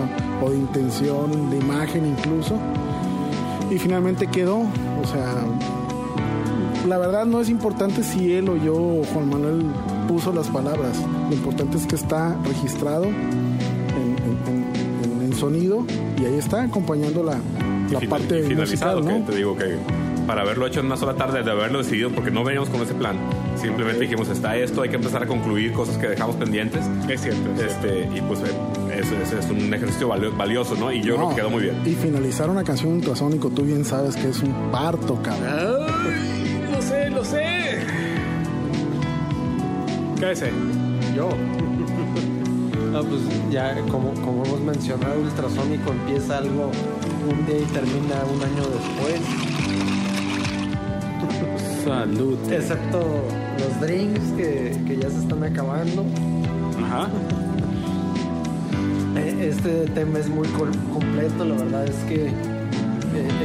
o 0.42 0.50
de 0.50 0.58
intención, 0.58 1.50
de 1.52 1.58
imagen 1.58 2.06
incluso. 2.08 2.56
Y 3.70 3.78
finalmente 3.78 4.26
quedó, 4.28 4.60
o 4.60 5.06
sea, 5.12 5.36
la 6.88 6.98
verdad 6.98 7.26
no 7.26 7.42
es 7.42 7.50
importante 7.50 8.02
si 8.04 8.34
él 8.34 8.50
o 8.50 8.56
yo 8.56 8.74
o 8.76 9.04
Juan 9.14 9.30
Manuel 9.30 9.66
puso 10.08 10.32
las 10.34 10.48
palabras, 10.48 10.98
lo 11.30 11.36
importante 11.36 11.78
es 11.78 11.86
que 11.86 11.96
está 11.96 12.36
registrado 12.46 13.04
en, 13.04 13.14
en- 14.00 14.40
en- 14.48 15.12
en- 15.22 15.22
en 15.24 15.34
sonido 15.34 15.86
y 16.20 16.26
ahí 16.26 16.36
está 16.36 16.64
acompañando 16.64 17.22
la, 17.24 17.34
la 17.34 17.40
Y 17.40 17.88
final- 17.90 18.08
parte 18.10 18.40
y 18.40 18.44
finalizado, 18.48 19.00
musical, 19.02 19.20
¿no? 19.20 19.26
que 19.26 19.32
te 19.34 19.38
digo 19.38 19.56
que 19.58 19.76
para 20.30 20.44
haberlo 20.44 20.68
hecho 20.68 20.80
en 20.82 20.86
una 20.86 20.96
sola 20.96 21.16
tarde, 21.16 21.42
de 21.42 21.50
haberlo 21.50 21.80
decidido, 21.80 22.12
porque 22.12 22.30
no 22.30 22.44
veníamos 22.44 22.70
con 22.70 22.82
ese 22.84 22.94
plan. 22.94 23.18
Simplemente 23.60 24.02
dijimos, 24.02 24.30
está 24.30 24.56
esto, 24.56 24.84
hay 24.84 24.90
que 24.90 24.98
empezar 24.98 25.24
a 25.24 25.26
concluir 25.26 25.74
cosas 25.74 25.98
que 25.98 26.08
dejamos 26.08 26.36
pendientes. 26.36 26.86
Es 27.10 27.22
cierto. 27.22 27.50
es 27.54 27.58
cierto. 27.58 27.88
Este, 27.88 28.10
y 28.16 28.22
pues 28.22 28.40
eh, 28.42 29.00
es, 29.00 29.12
es- 29.12 29.46
es 29.46 29.50
un 29.50 29.74
ejercicio 29.74 30.08
valio- 30.08 30.32
valioso, 30.38 30.76
¿no? 30.76 30.92
Y 30.92 31.02
yo 31.02 31.16
creo 31.16 31.30
que 31.30 31.36
quedó 31.38 31.50
muy 31.50 31.64
bien. 31.64 31.82
Y 31.84 31.96
finalizar 31.96 32.48
una 32.48 32.64
canción 32.64 32.94
ultrasónico, 32.94 33.50
tú 33.50 33.64
bien 33.64 33.84
sabes 33.84 34.16
que 34.16 34.30
es 34.30 34.40
un 34.44 34.54
parto, 34.72 35.16
cabrón. 35.24 35.88
Ay, 36.06 36.68
lo 36.76 36.82
sé, 36.84 37.10
lo 37.10 37.26
sé. 37.26 37.80
Cállese. 40.22 40.52
Yo. 41.16 41.30
No, 42.92 43.04
pues 43.04 43.22
ya 43.52 43.76
como, 43.92 44.12
como 44.26 44.44
hemos 44.46 44.62
mencionado, 44.62 45.20
Ultrasónico 45.22 45.92
empieza 45.92 46.40
algo 46.40 46.72
un 47.30 47.46
día 47.46 47.60
y 47.60 47.66
termina 47.66 48.16
un 48.34 48.42
año 48.42 48.64
después. 48.68 49.22
Salud. 51.84 52.38
Excepto 52.52 53.00
los 53.00 53.82
drinks 53.82 54.22
que, 54.38 54.78
que 54.88 54.98
ya 54.98 55.10
se 55.10 55.20
están 55.20 55.44
acabando. 55.44 56.04
Ajá. 56.84 57.08
Eh, 59.16 59.50
Este 59.50 59.86
tema 59.94 60.20
es 60.20 60.30
muy 60.30 60.48
completo, 60.48 61.46
la 61.46 61.56
verdad 61.56 61.86
es 61.86 61.96
que 62.08 62.28
eh, 62.28 62.32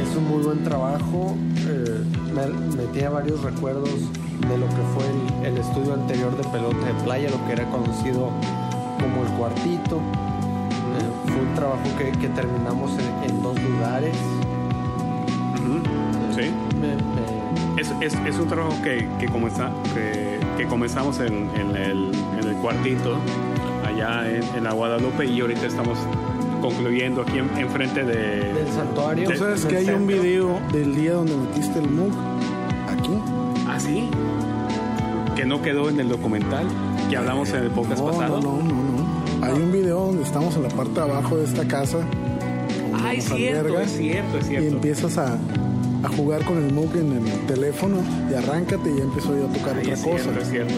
es 0.03 0.15
un 0.15 0.27
muy 0.29 0.43
buen 0.43 0.63
trabajo. 0.63 1.35
Eh, 1.67 2.03
me, 2.33 2.47
me 2.75 2.83
tiene 2.93 3.09
varios 3.09 3.41
recuerdos 3.43 3.89
de 3.89 4.57
lo 4.57 4.67
que 4.67 4.83
fue 4.93 5.45
el, 5.47 5.53
el 5.53 5.57
estudio 5.57 5.93
anterior 5.93 6.35
de 6.37 6.43
pelota 6.49 6.85
de 6.85 6.93
playa, 7.03 7.29
lo 7.29 7.45
que 7.47 7.53
era 7.53 7.65
conocido 7.69 8.29
como 8.99 9.23
el 9.25 9.31
cuartito. 9.37 9.97
Eh, 9.97 11.29
fue 11.31 11.41
un 11.41 11.53
trabajo 11.55 11.83
que, 11.97 12.11
que 12.19 12.27
terminamos 12.29 12.91
en, 12.99 13.29
en 13.29 13.41
dos 13.41 13.57
lugares. 13.61 14.15
Es, 18.01 18.13
es, 18.27 18.37
un 18.37 18.47
trabajo 18.47 18.75
que, 18.83 19.07
que, 19.19 19.25
que, 19.27 20.39
que 20.57 20.65
comenzamos 20.67 21.19
en, 21.19 21.49
en 21.55 21.75
el, 21.75 22.11
en 22.39 22.47
el 22.49 22.55
cuartito, 22.57 23.17
allá 23.85 24.29
en, 24.29 24.43
en 24.57 24.63
la 24.63 24.73
Guadalupe, 24.73 25.25
y 25.25 25.39
ahorita 25.41 25.65
estamos 25.65 25.97
concluyendo 26.61 27.21
aquí 27.21 27.39
en- 27.39 27.57
enfrente 27.57 28.03
de... 28.03 28.53
del 28.53 28.67
santuario. 28.75 29.29
Tú 29.29 29.37
sabes 29.37 29.63
en 29.63 29.69
que 29.69 29.77
hay 29.77 29.89
un 29.89 30.07
video 30.07 30.59
del 30.73 30.95
día 30.95 31.13
donde 31.13 31.35
metiste 31.37 31.79
el 31.79 31.89
MOOC 31.89 32.13
aquí. 32.89 33.11
¿Ah, 33.67 33.79
sí? 33.79 34.09
Que 35.35 35.45
no 35.45 35.61
quedó 35.61 35.89
en 35.89 35.99
el 35.99 36.09
documental 36.09 36.65
que 37.09 37.17
hablamos 37.17 37.49
en 37.51 37.63
el 37.63 37.69
podcast 37.71 38.01
No, 38.01 38.07
pasado. 38.11 38.41
no, 38.41 38.57
no, 38.57 38.63
no, 38.63 38.73
no. 39.39 39.45
Hay 39.45 39.53
un 39.53 39.71
video 39.71 40.05
donde 40.07 40.23
estamos 40.23 40.55
en 40.55 40.63
la 40.63 40.69
parte 40.69 40.93
de 40.93 41.01
abajo 41.01 41.37
de 41.37 41.45
esta 41.45 41.67
casa. 41.67 41.99
Ay, 43.03 43.21
cierto, 43.21 43.79
es 43.79 43.91
cierto, 43.91 44.37
es 44.37 44.45
Y 44.45 44.47
cierto. 44.49 44.75
empiezas 44.75 45.17
a, 45.17 45.37
a 46.05 46.09
jugar 46.09 46.43
con 46.45 46.57
el 46.63 46.71
MOOC 46.73 46.95
en 46.95 47.11
el 47.13 47.45
teléfono 47.47 47.97
y 48.31 48.33
arráncate 48.35 48.91
y 48.91 48.97
ya 48.97 49.03
empiezo 49.03 49.35
yo 49.37 49.47
a 49.47 49.53
tocar 49.53 49.75
Ay, 49.75 49.81
otra 49.81 49.93
es 49.93 50.01
cosa. 50.01 50.17
cierto, 50.23 50.41
es 50.41 50.49
cierto. 50.49 50.73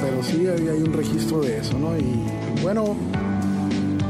Pero 0.00 0.22
sí, 0.22 0.46
hay, 0.46 0.68
hay 0.68 0.82
un 0.82 0.92
registro 0.92 1.40
de 1.40 1.58
eso, 1.58 1.78
¿no? 1.78 1.96
Y 1.96 2.24
bueno, 2.62 2.96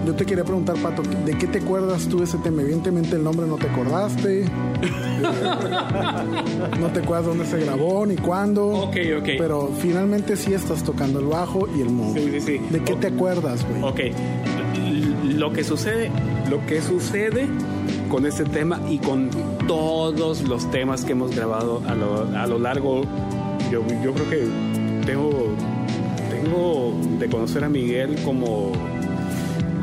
yo 0.07 0.15
te 0.15 0.25
quería 0.25 0.45
preguntar, 0.45 0.77
Pato, 0.77 1.03
¿de 1.03 1.37
qué 1.37 1.47
te 1.47 1.59
acuerdas 1.59 2.07
tú 2.09 2.19
de 2.19 2.25
ese 2.25 2.39
tema? 2.39 2.63
Evidentemente 2.63 3.17
el 3.17 3.25
nombre 3.25 3.47
no 3.47 3.57
te 3.57 3.67
acordaste. 3.69 4.45
no 6.81 6.87
te 6.93 7.01
acuerdas 7.01 7.27
dónde 7.27 7.45
se 7.45 7.59
grabó 7.59 8.07
ni 8.07 8.17
cuándo. 8.17 8.67
Ok, 8.69 8.97
ok. 9.19 9.29
Pero 9.39 9.71
finalmente 9.81 10.37
sí 10.37 10.55
estás 10.55 10.83
tocando 10.83 11.19
el 11.21 11.27
bajo 11.27 11.69
y 11.77 11.83
el 11.83 11.91
MOOC. 11.91 12.17
Sí, 12.17 12.31
sí, 12.33 12.41
sí. 12.41 12.61
¿De 12.71 12.81
qué 12.83 12.95
te 12.95 13.09
acuerdas, 13.09 13.67
güey? 13.69 13.83
Ok, 13.83 14.01
lo 15.37 15.53
que 15.53 15.65
sucede, 15.65 16.11
lo 16.49 16.65
que 16.67 16.81
sucede 16.81 17.47
con 18.11 18.27
este 18.27 18.45
tema 18.45 18.81
y 18.91 18.99
con 18.99 19.31
todos 19.67 20.43
los 20.43 20.71
temas 20.71 21.05
que 21.05 21.13
hemos 21.13 21.35
grabado 21.35 21.81
a 21.87 21.95
lo, 21.95 22.23
a 22.37 22.47
lo 22.47 22.59
largo, 22.59 23.03
yo, 23.71 23.83
yo 24.05 24.13
creo 24.13 24.29
que 24.31 24.49
tengo, 25.07 25.31
tengo 26.31 26.93
de 27.19 27.29
conocer 27.29 27.63
a 27.65 27.69
Miguel 27.69 28.17
como, 28.25 28.73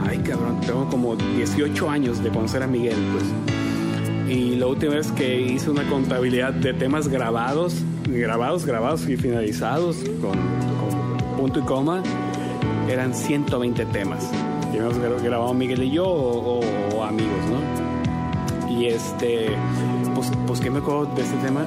ay 0.07 0.17
cabrón, 0.19 0.59
tengo 0.61 0.87
como 0.89 1.15
18 1.15 1.89
años 1.89 2.21
de 2.23 2.29
conocer 2.29 2.63
a 2.63 2.67
Miguel, 2.67 2.97
pues. 3.13 3.23
Y 4.37 4.55
la 4.57 4.67
última 4.67 4.95
vez 4.95 5.09
que 5.13 5.39
hice 5.39 5.69
una 5.71 5.83
contabilidad 5.89 6.51
de 6.51 6.73
temas 6.73 7.07
grabados, 7.07 7.75
grabados, 8.09 8.65
grabados 8.65 9.07
y 9.07 9.15
finalizados 9.15 9.95
con, 10.21 10.37
punto 11.37 11.59
y 11.59 11.63
coma, 11.63 12.03
eran 12.89 13.13
120 13.13 13.85
temas 13.85 14.29
que 14.71 14.79
hemos 14.79 14.95
gra- 14.95 15.23
grabado 15.23 15.53
Miguel 15.53 15.83
y 15.83 15.91
yo 15.91 16.05
o 16.05 17.03
amigos, 17.03 17.31
¿no? 17.49 17.86
Y 18.77 18.85
este, 18.87 19.49
pues, 20.13 20.31
pues 20.45 20.59
¿qué 20.59 20.69
me 20.69 20.79
acuerdo 20.79 21.05
de 21.15 21.21
este 21.21 21.35
tema? 21.37 21.65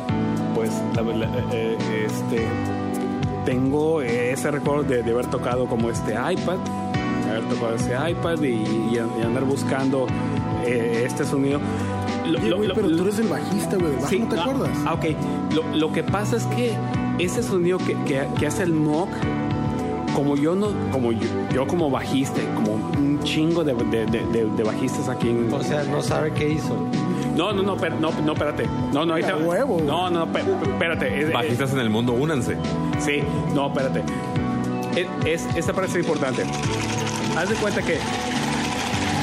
Pues, 0.55 0.71
la, 0.95 1.03
verdad, 1.03 1.29
eh, 1.53 1.77
eh, 1.81 2.07
este, 2.07 2.47
tengo 3.45 4.01
ese 4.03 4.51
recuerdo 4.51 4.83
de, 4.85 5.03
de 5.03 5.11
haber 5.11 5.27
tocado 5.27 5.67
como 5.67 5.91
este 5.91 6.13
iPad, 6.13 6.59
haber 7.29 7.45
tocado 7.49 7.75
ese 7.75 7.93
iPad 8.11 8.41
y, 8.43 8.95
y 8.95 8.99
andar 9.25 9.45
buscando 9.45 10.07
eh, 10.65 11.03
este 11.07 11.25
sonido. 11.25 11.59
Lo- 12.27 12.39
Oye, 12.39 12.49
lo- 12.51 12.57
güey, 12.59 12.69
lo- 12.69 12.75
pero 12.75 12.89
tú 12.97 13.03
eres 13.03 13.19
el 13.19 13.29
bajista, 13.29 13.77
güey. 13.77 13.93
¿El 13.95 13.99
bajo 13.99 14.15
no 14.19 14.29
te 14.29 14.37
ah, 14.39 14.43
acuerdas? 14.43 14.79
Ah, 14.87 14.95
ok. 14.95 15.05
Lo, 15.55 15.77
lo 15.77 15.93
que 15.93 16.03
pasa 16.05 16.37
es 16.37 16.45
que 16.47 16.77
ese 17.19 17.43
sonido 17.43 17.79
que, 17.79 17.95
que- 18.05 18.29
que 18.39 18.47
hace 18.47 18.63
el 18.63 18.73
mock, 18.73 19.09
como 20.15 20.37
yo 20.37 20.55
no, 20.55 20.69
como 20.93 21.13
yo, 21.13 21.29
yo 21.53 21.67
como 21.67 21.91
bajista, 21.91 22.41
como 22.55 22.73
un 22.75 23.21
chingo 23.23 23.65
de, 23.65 23.75
de- 23.75 24.07
de- 24.07 24.27
de- 24.27 24.45
de 24.47 24.63
bajistas 24.63 25.09
aquí 25.09 25.29
en. 25.29 25.53
O 25.53 25.63
sea, 25.63 25.83
no 25.85 26.03
sabe 26.03 26.33
qué 26.33 26.49
hizo. 26.49 26.77
No, 27.37 27.53
no, 27.53 27.63
no, 27.63 27.77
per- 27.77 27.95
no, 28.01 28.11
no, 28.25 28.33
espérate. 28.33 28.67
No, 28.93 29.07
no, 29.07 29.15
ahí 29.15 29.23
te- 29.23 29.31
A 29.33 29.37
huevo. 29.37 29.81
No, 29.87 30.11
no, 30.11 30.27
per- 30.33 30.45
espérate. 30.63 31.21
Es- 31.21 31.27
es- 31.29 31.33
Bajistas 31.33 31.73
en 31.73 31.79
el 31.81 31.91
mundo, 31.91 32.13
únanse. 32.13 32.57
Sí, 32.99 33.23
no, 33.55 33.69
espérate. 33.69 34.03
Es, 34.97 35.07
es- 35.47 35.57
esta 35.57 35.73
parte 35.73 35.91
es 35.93 35.97
importante. 36.05 36.45
Haz 37.39 37.49
de 37.49 37.55
cuenta 37.57 37.81
que 37.83 37.99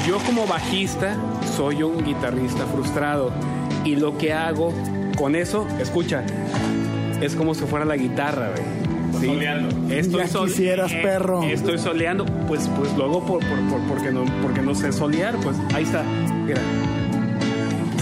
yo 0.06 0.18
como 0.26 0.46
bajista 0.46 1.16
soy 1.56 1.82
un 1.82 2.02
guitarrista 2.04 2.64
frustrado 2.66 3.30
y 3.84 3.96
lo 3.96 4.16
que 4.16 4.32
hago 4.32 4.72
con 5.16 5.34
eso, 5.36 5.66
escucha, 5.80 6.24
es 7.20 7.34
como 7.34 7.54
si 7.54 7.64
fuera 7.66 7.84
la 7.84 7.96
guitarra, 7.96 8.50
güey. 8.50 8.87
¿Sí? 9.20 9.30
Estoy 9.90 10.22
Ya 10.26 10.40
quisieras, 10.44 10.92
perro. 10.92 11.42
Estoy 11.42 11.78
soleando, 11.78 12.24
pues, 12.46 12.68
pues 12.78 12.96
luego 12.96 13.24
por, 13.24 13.40
por- 13.40 13.68
por- 13.68 13.82
porque, 13.88 14.10
no, 14.12 14.24
porque 14.42 14.60
no 14.62 14.74
sé 14.74 14.92
solear, 14.92 15.36
pues 15.36 15.56
ahí 15.74 15.84
está. 15.84 16.02
Mira. 16.46 16.60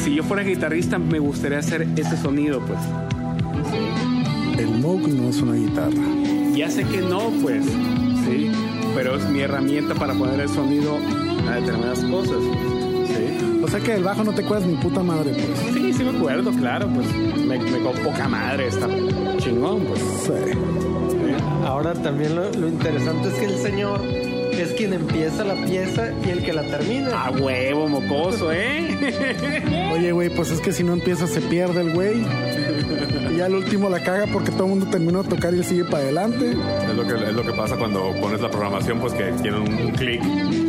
Si 0.02 0.14
yo 0.14 0.22
fuera 0.22 0.42
guitarrista, 0.42 0.98
me 0.98 1.18
gustaría 1.18 1.58
hacer 1.58 1.86
ese 1.96 2.16
sonido, 2.16 2.60
pues. 2.60 2.78
El 4.58 4.68
MOOC 4.80 5.08
no 5.08 5.28
es 5.30 5.40
una 5.42 5.54
guitarra. 5.54 6.02
Ya 6.54 6.70
sé 6.70 6.84
que 6.84 6.98
no, 7.02 7.30
pues, 7.42 7.64
sí, 7.64 8.50
pero 8.94 9.16
es 9.16 9.24
mi 9.28 9.40
herramienta 9.40 9.94
para 9.94 10.14
poner 10.14 10.40
el 10.40 10.48
sonido 10.48 10.96
a 11.50 11.56
determinadas 11.56 12.00
cosas. 12.04 12.36
Sí, 13.08 13.60
O 13.62 13.68
sea 13.68 13.80
que 13.80 13.94
el 13.94 14.02
bajo 14.04 14.24
no 14.24 14.32
te 14.32 14.42
acuerdas 14.44 14.66
ni 14.66 14.76
puta 14.76 15.02
madre, 15.02 15.32
pues. 15.32 15.74
sí, 15.74 15.92
sí 15.92 16.04
me 16.04 16.16
acuerdo, 16.16 16.50
claro, 16.52 16.88
pues 16.94 17.06
me, 17.46 17.58
me 17.58 17.80
con 17.80 17.96
poca 18.02 18.28
madre, 18.28 18.68
está 18.68 18.88
chingón, 19.38 19.84
pues. 19.84 20.00
Sí. 20.00 20.32
Ahora 21.64 21.94
también 21.94 22.36
lo, 22.36 22.50
lo 22.52 22.68
interesante 22.68 23.28
es 23.28 23.34
que 23.34 23.44
el 23.46 23.58
señor 23.58 24.00
es 24.62 24.72
quien 24.72 24.92
empieza 24.92 25.44
la 25.44 25.54
pieza 25.66 26.12
y 26.24 26.30
el 26.30 26.42
que 26.42 26.52
la 26.52 26.62
termina. 26.62 27.26
A 27.26 27.30
huevo, 27.30 27.88
mocoso, 27.88 28.50
¿eh? 28.52 29.90
Oye, 29.92 30.12
güey, 30.12 30.30
pues 30.30 30.50
es 30.50 30.60
que 30.60 30.72
si 30.72 30.82
no 30.82 30.92
empieza 30.92 31.26
se 31.26 31.40
pierde 31.40 31.80
el 31.82 31.92
güey. 31.92 32.24
Y 33.32 33.36
ya 33.36 33.46
al 33.46 33.54
último 33.54 33.90
la 33.90 34.02
caga 34.02 34.26
porque 34.32 34.50
todo 34.50 34.64
el 34.64 34.70
mundo 34.70 34.86
terminó 34.86 35.22
de 35.22 35.28
tocar 35.28 35.54
y 35.54 35.58
él 35.58 35.64
sigue 35.64 35.84
para 35.84 35.98
adelante. 36.04 36.52
Es 36.52 36.96
lo 36.96 37.06
que, 37.06 37.14
es 37.14 37.34
lo 37.34 37.42
que 37.42 37.52
pasa 37.52 37.76
cuando 37.76 38.12
pones 38.20 38.40
la 38.40 38.50
programación, 38.50 38.98
pues 38.98 39.12
que 39.12 39.24
tiene 39.42 39.58
un, 39.58 39.72
un 39.74 39.90
clic 39.92 40.22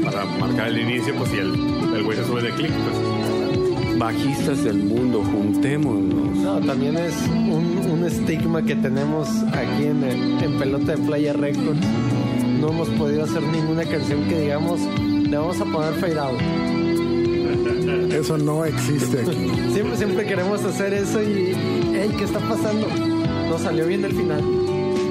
para 0.03 0.25
marcar 0.25 0.67
el 0.67 0.79
inicio, 0.79 1.15
pues 1.15 1.33
y 1.33 1.37
el, 1.37 1.53
el 1.95 2.03
güey 2.03 2.17
se 2.17 2.25
sube 2.25 2.41
de 2.41 2.51
clic, 2.51 2.71
pues. 2.71 3.16
Bajistas 3.97 4.63
del 4.63 4.77
mundo, 4.83 5.23
juntémonos. 5.23 6.37
No, 6.37 6.59
también 6.59 6.97
es 6.97 7.15
un, 7.29 7.89
un 7.91 8.03
estigma 8.05 8.61
que 8.61 8.75
tenemos 8.75 9.27
aquí 9.53 9.85
en, 9.85 10.03
el- 10.03 10.43
en 10.43 10.59
Pelota 10.59 10.95
de 10.95 10.97
Playa 10.99 11.33
Records. 11.33 11.79
No 12.61 12.69
hemos 12.69 12.89
podido 12.89 13.23
hacer 13.23 13.41
ninguna 13.43 13.83
canción 13.85 14.23
que 14.27 14.41
digamos, 14.41 14.79
le 14.99 15.35
vamos 15.37 15.59
a 15.61 15.65
poner 15.65 15.93
fade 15.95 16.19
out. 16.19 16.39
Eso 18.13 18.37
no 18.37 18.65
existe 18.65 19.21
aquí. 19.21 19.71
Siempre, 19.73 19.97
siempre 19.97 20.25
queremos 20.25 20.63
hacer 20.63 20.93
eso 20.93 21.21
y, 21.21 21.53
hey, 21.93 22.09
¿qué 22.17 22.23
está 22.23 22.39
pasando? 22.39 22.87
No 23.49 23.57
salió 23.59 23.85
bien 23.87 24.05
el 24.05 24.13
final. 24.13 24.41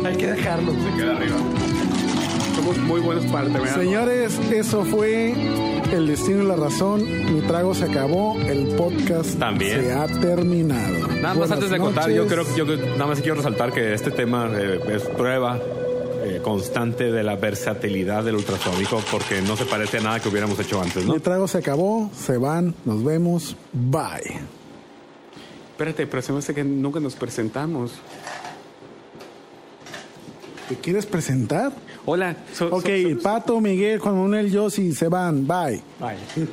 Hay 0.05 0.16
que 0.16 0.27
dejarlo. 0.29 0.72
Se 0.72 0.96
queda 1.03 1.16
arriba. 1.16 1.37
Somos 2.57 2.79
muy 2.79 3.01
buenos 3.03 3.27
para 3.27 3.49
terminar. 3.49 3.79
Señores, 3.79 4.38
eso 4.51 4.83
fue 4.85 5.33
El 5.92 6.07
Destino 6.07 6.42
y 6.42 6.47
la 6.47 6.57
Razón. 6.57 7.35
Mi 7.35 7.42
trago 7.42 7.75
se 7.75 7.85
acabó. 7.85 8.37
El 8.40 8.69
podcast 8.77 9.38
También. 9.38 9.83
se 9.83 9.92
ha 9.92 10.07
terminado. 10.07 11.07
Nada 11.07 11.21
más 11.21 11.37
Buenas 11.37 11.51
antes 11.53 11.71
de 11.71 11.79
contar, 11.79 12.11
yo 12.11 12.27
creo 12.27 12.45
yo 12.57 12.64
nada 12.64 13.07
más 13.07 13.21
quiero 13.21 13.37
resaltar 13.37 13.73
que 13.73 13.92
este 13.92 14.11
tema 14.11 14.51
eh, 14.55 14.81
es 14.88 15.03
prueba 15.03 15.59
eh, 16.25 16.40
constante 16.42 17.12
de 17.12 17.23
la 17.23 17.37
versatilidad 17.37 18.25
del 18.25 18.37
ultrasónico 18.37 19.03
porque 19.11 19.42
no 19.42 19.57
se 19.57 19.66
parece 19.66 19.99
a 19.99 20.01
nada 20.01 20.21
que 20.21 20.31
hubiéramos 20.31 20.59
hecho 20.59 20.81
antes, 20.81 21.05
¿no? 21.05 21.12
Mi 21.12 21.21
trago 21.21 21.47
se 21.47 21.59
acabó. 21.59 22.11
Se 22.16 22.38
van. 22.38 22.75
Nos 22.87 23.05
vemos. 23.05 23.55
Bye. 23.73 24.40
Espérate, 25.73 26.07
pero 26.07 26.23
se 26.23 26.33
me 26.33 26.38
hace 26.38 26.55
que 26.55 26.64
nunca 26.64 27.01
nos 27.01 27.14
presentamos. 27.16 27.92
¿Te 30.68 30.74
quieres 30.76 31.07
presentar? 31.07 31.72
Hola, 32.05 32.37
so- 32.52 32.68
Ok, 32.74 32.85
so- 33.14 33.22
Pato, 33.22 33.61
Miguel, 33.61 33.98
Juan 34.00 34.16
Manuel, 34.16 34.50
Yossi, 34.50 34.92
se 34.94 35.09
van. 35.09 35.46
Bye. 35.46 35.81
Bye. 36.00 36.16